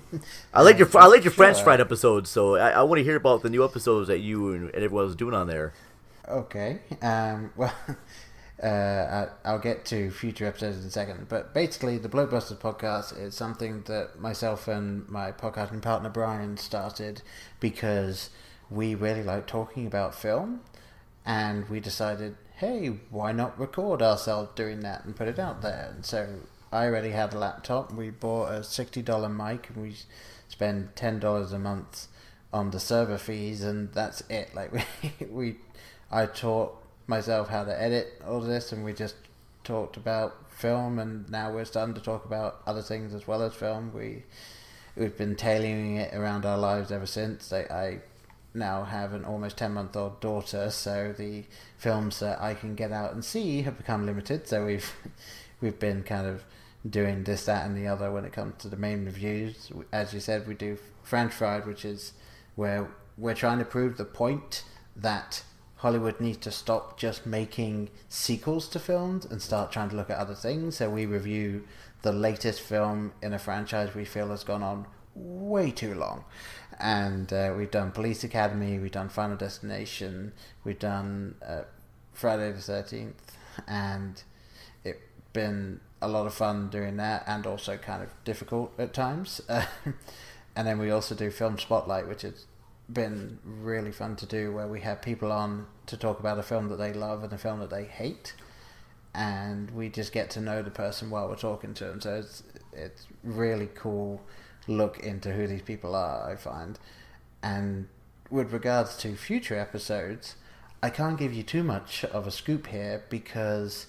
[0.53, 1.65] I like your I like your French Sure.
[1.65, 4.71] fried episodes, so I, I want to hear about the new episodes that you and
[4.75, 5.73] everyone is doing on there.
[6.29, 6.81] Okay.
[7.01, 7.73] Um, well,
[8.63, 11.29] uh, I'll get to future episodes in a second.
[11.29, 17.23] But basically, the Blokebusters podcast is something that myself and my podcasting partner Brian started
[17.61, 18.31] because
[18.71, 20.61] we really like talking about film,
[21.25, 25.93] and we decided, hey, why not record ourselves doing that and put it out there?
[25.95, 26.29] And so
[26.73, 27.93] I already had a laptop.
[27.93, 29.95] We bought a sixty dollar mic, and we
[30.49, 32.09] spend ten dollars a month
[32.53, 34.55] on the server fees, and that's it.
[34.55, 34.73] Like
[35.21, 35.57] we we
[36.11, 39.17] I taught myself how to edit all this, and we just
[39.65, 43.55] talked about film, and now we're starting to talk about other things as well as
[43.55, 43.93] film.
[43.95, 44.25] We
[44.97, 47.53] we've been tailoring it around our lives ever since.
[47.53, 47.99] I, I
[48.55, 51.45] now have an almost ten month old daughter, so the
[51.77, 54.49] films that I can get out and see have become limited.
[54.49, 54.91] So we've
[55.61, 56.45] we've been kind of
[56.89, 59.71] doing this, that, and the other when it comes to the main reviews.
[59.93, 62.13] As you said, we do French Fried, which is
[62.55, 64.65] where we're trying to prove the point
[64.97, 65.43] that
[65.79, 70.19] Hollywood needs to stop just making sequels to films and start trying to look at
[70.19, 70.77] other things.
[70.77, 71.65] So we review
[72.03, 76.25] the latest film in a franchise we feel has gone on way too long.
[76.81, 80.33] And uh, we've done Police Academy, we've done Final Destination,
[80.65, 81.63] we've done uh,
[82.13, 83.15] Friday the 13th,
[83.67, 84.23] and
[84.85, 84.99] it's
[85.33, 89.41] been a lot of fun doing that and also kind of difficult at times.
[89.49, 92.47] and then we also do Film Spotlight, which has
[92.93, 96.69] been really fun to do, where we have people on to talk about a film
[96.69, 98.35] that they love and a film that they hate.
[99.15, 102.01] And we just get to know the person while we're talking to them.
[102.01, 104.21] So it's it's really cool
[104.67, 106.31] look into who these people are.
[106.31, 106.79] I find,
[107.43, 107.89] and
[108.31, 110.37] with regards to future episodes,
[110.83, 113.87] I can't give you too much of a scoop here because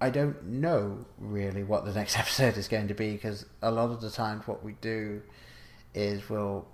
[0.00, 3.90] I don't know really what the next episode is going to be because a lot
[3.90, 5.22] of the times what we do
[5.94, 6.66] is we'll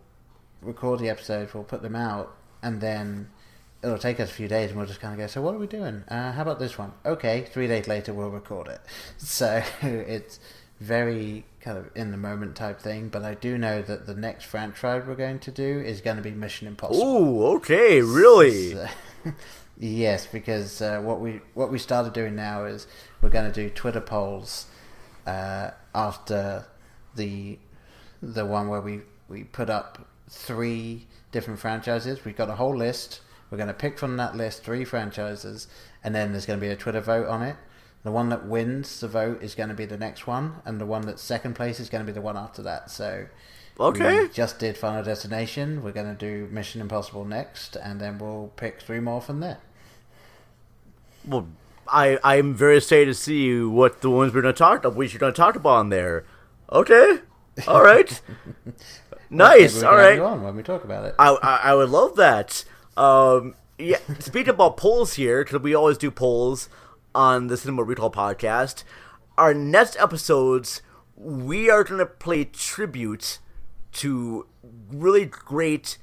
[0.63, 3.31] record the episodes, we'll put them out, and then
[3.83, 5.27] it'll take us a few days, and we'll just kind of go.
[5.27, 6.05] So what are we doing?
[6.09, 6.93] Uh, how about this one?
[7.07, 8.81] Okay, three days later we'll record it.
[9.19, 10.41] So it's
[10.81, 13.09] very kind of in the moment type thing.
[13.09, 16.23] But I do know that the next franchise we're going to do is going to
[16.23, 17.05] be Mission Impossible.
[17.07, 18.75] Ooh, okay, really?
[19.25, 19.33] So-
[19.79, 22.87] yes, because uh, what we what we started doing now is
[23.21, 24.67] we're going to do Twitter polls
[25.27, 26.67] uh, after
[27.17, 27.59] the
[28.23, 32.25] the one where we we put up three different franchises.
[32.25, 33.21] We've got a whole list.
[33.51, 35.69] We're going to pick from that list three franchises,
[36.05, 37.57] and then there's going to be a Twitter vote on it.
[38.05, 40.87] The one that wins the vote is going to be the next one, and the
[40.87, 42.91] one that's second place is going to be the one after that.
[42.91, 43.27] So,
[43.81, 44.23] Okay.
[44.23, 45.83] we just did Final Destination.
[45.83, 49.59] We're going to do Mission Impossible next, and then we'll pick three more from there.
[51.27, 51.47] Well,
[51.87, 54.95] I I'm very excited to see what the ones we're gonna talk about.
[54.95, 56.25] What you're gonna talk about on there.
[56.73, 57.19] Okay,
[57.67, 58.21] all right,
[59.31, 59.83] nice.
[59.83, 60.19] All right.
[60.19, 61.15] on when we talk about it.
[61.19, 62.65] I, I I would love that.
[62.97, 63.99] Um, yeah.
[64.19, 66.69] Speaking about polls here, because we always do polls
[67.15, 68.85] on the Cinema Recall podcast.
[69.37, 70.83] Our next episodes,
[71.17, 73.39] we are gonna play tribute
[73.93, 74.47] to
[74.91, 75.99] really great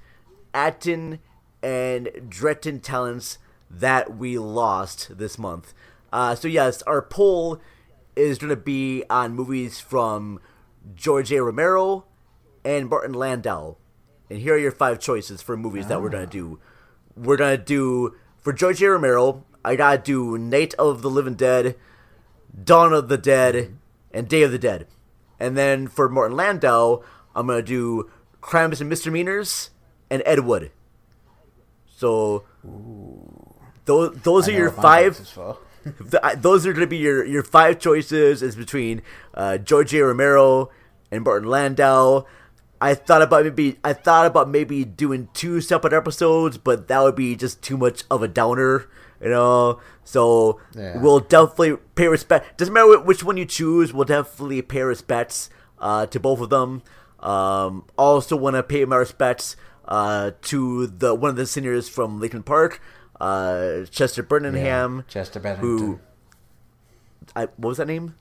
[0.53, 1.19] acting
[1.61, 3.37] and directing talents
[3.69, 5.73] that we lost this month.
[6.13, 7.59] Uh, so yes, our poll
[8.15, 10.39] is going to be on movies from
[10.95, 11.41] George A.
[11.43, 12.05] Romero
[12.65, 13.75] and Martin Landau.
[14.29, 16.59] And here are your five choices for movies that we're to do.
[17.15, 18.89] We're to do, for George A.
[18.89, 21.75] Romero, I got to do Night of the Living Dead,
[22.61, 23.75] Dawn of the Dead,
[24.11, 24.87] and Day of the Dead.
[25.39, 27.01] And then for Martin Landau,
[27.35, 28.09] I'm to do
[28.41, 29.69] Crimes and Misdemeanors
[30.09, 30.71] and Ed Wood.
[31.95, 32.43] So
[33.85, 35.17] those those I are your five.
[35.17, 35.57] vote is for.
[35.83, 38.41] Th- I- those are going to be your, your five choices.
[38.41, 39.01] Is between
[39.33, 40.03] uh, George A.
[40.03, 40.71] Romero
[41.11, 42.25] and Martin Landau.
[42.85, 47.15] I thought about maybe I thought about maybe doing two separate episodes, but that would
[47.15, 48.85] be just too much of a downer,
[49.21, 49.79] you know.
[50.03, 51.01] So Yeah.
[51.01, 52.57] we'll definitely pay respect.
[52.57, 53.93] Doesn't matter which one you choose.
[53.93, 56.83] We'll definitely pay respects uh, to both of them.
[57.19, 59.55] Um, also want to pay my respects
[59.87, 62.81] uh, to the one of the singers from Linkin Park,
[63.19, 65.99] uh, Chester Birmingham, Yeah, Chester who Bennington.
[67.35, 68.13] I, what was that name?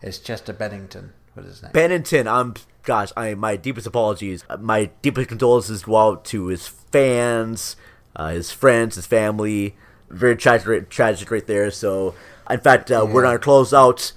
[0.00, 1.12] It's Chester Bennington.
[1.34, 1.72] What is his name?
[1.72, 2.28] Bennington.
[2.28, 3.10] I'm gosh.
[3.16, 4.44] I my deepest apologies.
[4.48, 7.76] Uh, My deepest condolences go out to his fans,
[8.16, 9.76] uh, his friends, his family.
[10.10, 11.70] Very tragic, tragic right there.
[11.70, 12.14] So,
[12.50, 14.12] in fact, uh, we're gonna close out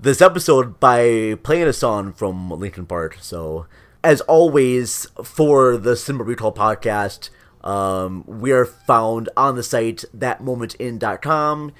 [0.00, 3.18] this episode by playing a song from Linkin Park.
[3.20, 3.66] So,
[4.02, 7.28] as always, for the Cinema Recall podcast,
[7.62, 11.72] um, we are found on the site thatmomentin.com.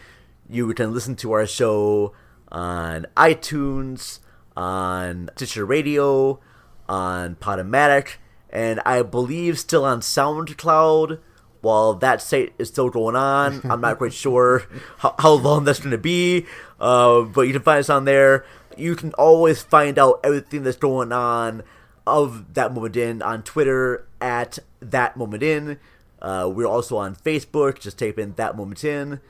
[0.49, 2.13] You can listen to our show
[2.53, 4.19] on iTunes,
[4.57, 6.41] on Stitcher Radio,
[6.89, 8.17] on Podomatic,
[8.51, 11.21] and I believe still on SoundCloud.
[11.61, 14.65] While that site is still going on, I'm not quite sure
[14.99, 16.47] how, how long that's going to be,
[16.79, 18.45] uh, but you can find us on there.
[18.77, 21.63] You can always find out everything that's going on
[22.07, 25.79] of that moment in on Twitter at that moment in.
[26.21, 27.79] Uh, we're also on Facebook.
[27.79, 29.21] Just type in that moment in.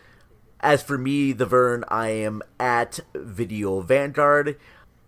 [0.60, 4.56] As for me, the Vern, I am at Video Vanguard.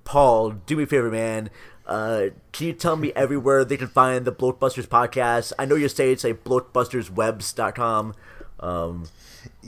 [0.07, 1.51] Paul, do me a favor, man.
[1.87, 5.53] Uh, can you tell me everywhere they can find the Blokebusters podcast?
[5.59, 8.15] I know you say it's like bloatbusterswebs.com,
[8.61, 9.05] um,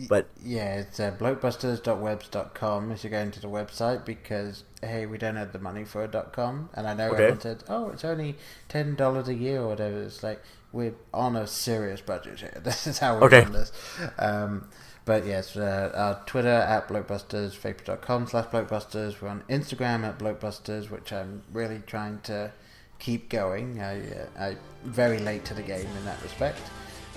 [0.09, 5.36] but Yeah, it's uh, blokebusters.webs.com as you're going to the website because, hey, we don't
[5.36, 6.70] have the money for a dot .com.
[6.74, 7.16] And I know Okay.
[7.18, 8.36] everyone said, oh, it's only
[8.68, 10.03] $10 a year or whatever.
[10.03, 12.61] It's like, we're on a serious budget here.
[12.64, 13.43] This is how we're Okay.
[13.43, 13.72] run this.
[14.18, 14.68] Um,
[15.09, 19.19] but yes, uh, our Twitter at blokebusters, facebook.com slash blokebusters.
[19.23, 22.53] We're on Instagram at blokebusters, which I'm really trying to
[22.99, 23.81] keep going.
[23.81, 26.61] I, uh, I very late to the game in that respect.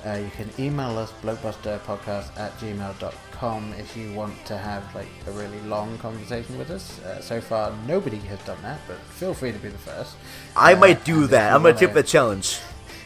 [0.06, 5.32] Uh, you can email us blokebusterpodcast at gmail.com if you want to have like a
[5.32, 6.98] really long conversation with us.
[7.02, 10.16] Uh, so far, nobody has done that, but feel free to be the first.
[10.56, 11.52] I Uh, might do that.
[11.52, 12.58] I'm going to tip the challenge.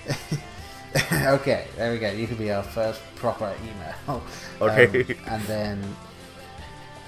[1.11, 2.09] okay, there we go.
[2.09, 4.23] You can be our first proper email.
[4.61, 4.85] Okay.
[4.85, 5.95] Um, and then,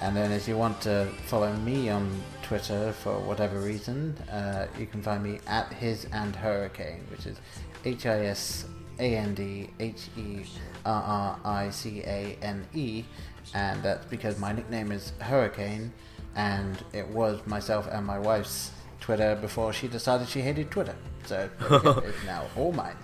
[0.02, 2.12] and then, if you want to follow me on
[2.44, 7.38] Twitter for whatever reason, uh, you can find me at his and hurricane, which is
[7.86, 8.66] H I S
[9.00, 10.44] A N D H E
[10.86, 13.06] R R I C A N E,
[13.54, 15.94] and that's because my nickname is Hurricane,
[16.36, 20.96] and it was myself and my wife's Twitter before she decided she hated Twitter.
[21.26, 21.50] So
[22.06, 22.98] it's now all mine.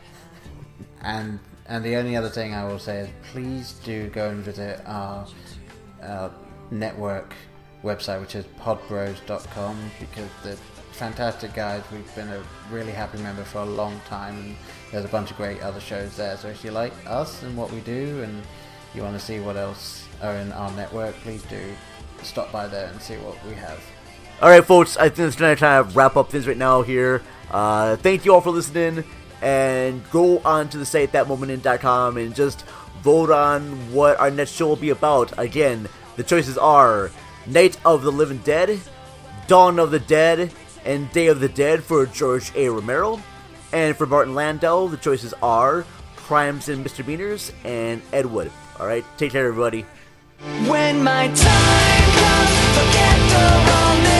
[1.03, 4.81] And and the only other thing I will say is please do go and visit
[4.85, 5.25] our,
[6.01, 6.31] our
[6.71, 7.33] network
[7.83, 10.57] website, which is podbros.com, because the
[10.93, 11.83] fantastic guys.
[11.91, 14.55] We've been a really happy member for a long time, and
[14.91, 16.37] there's a bunch of great other shows there.
[16.37, 18.43] So if you like us and what we do, and
[18.93, 21.61] you want to see what else are in our network, please do
[22.21, 23.79] stop by there and see what we have.
[24.41, 24.97] All right, folks.
[24.97, 27.21] I think it's time to wrap up things right now here.
[27.51, 29.03] Uh, thank you all for listening,
[29.43, 32.65] and go on to the site thatmomentin.com and just
[33.01, 35.37] vote on what our next show will be about.
[35.37, 37.11] Again, the choices are
[37.45, 38.79] Night of the Living Dead,
[39.47, 40.53] Dawn of the Dead,
[40.85, 42.69] and Day of the Dead for George A.
[42.69, 43.21] Romero.
[43.73, 45.85] And for Martin Landau, the choices are
[46.15, 48.49] Crimes and Misdemeanors and Ed Wood.
[48.79, 49.85] All right, take care, everybody.
[50.67, 54.12] When my time comes, forget the wrong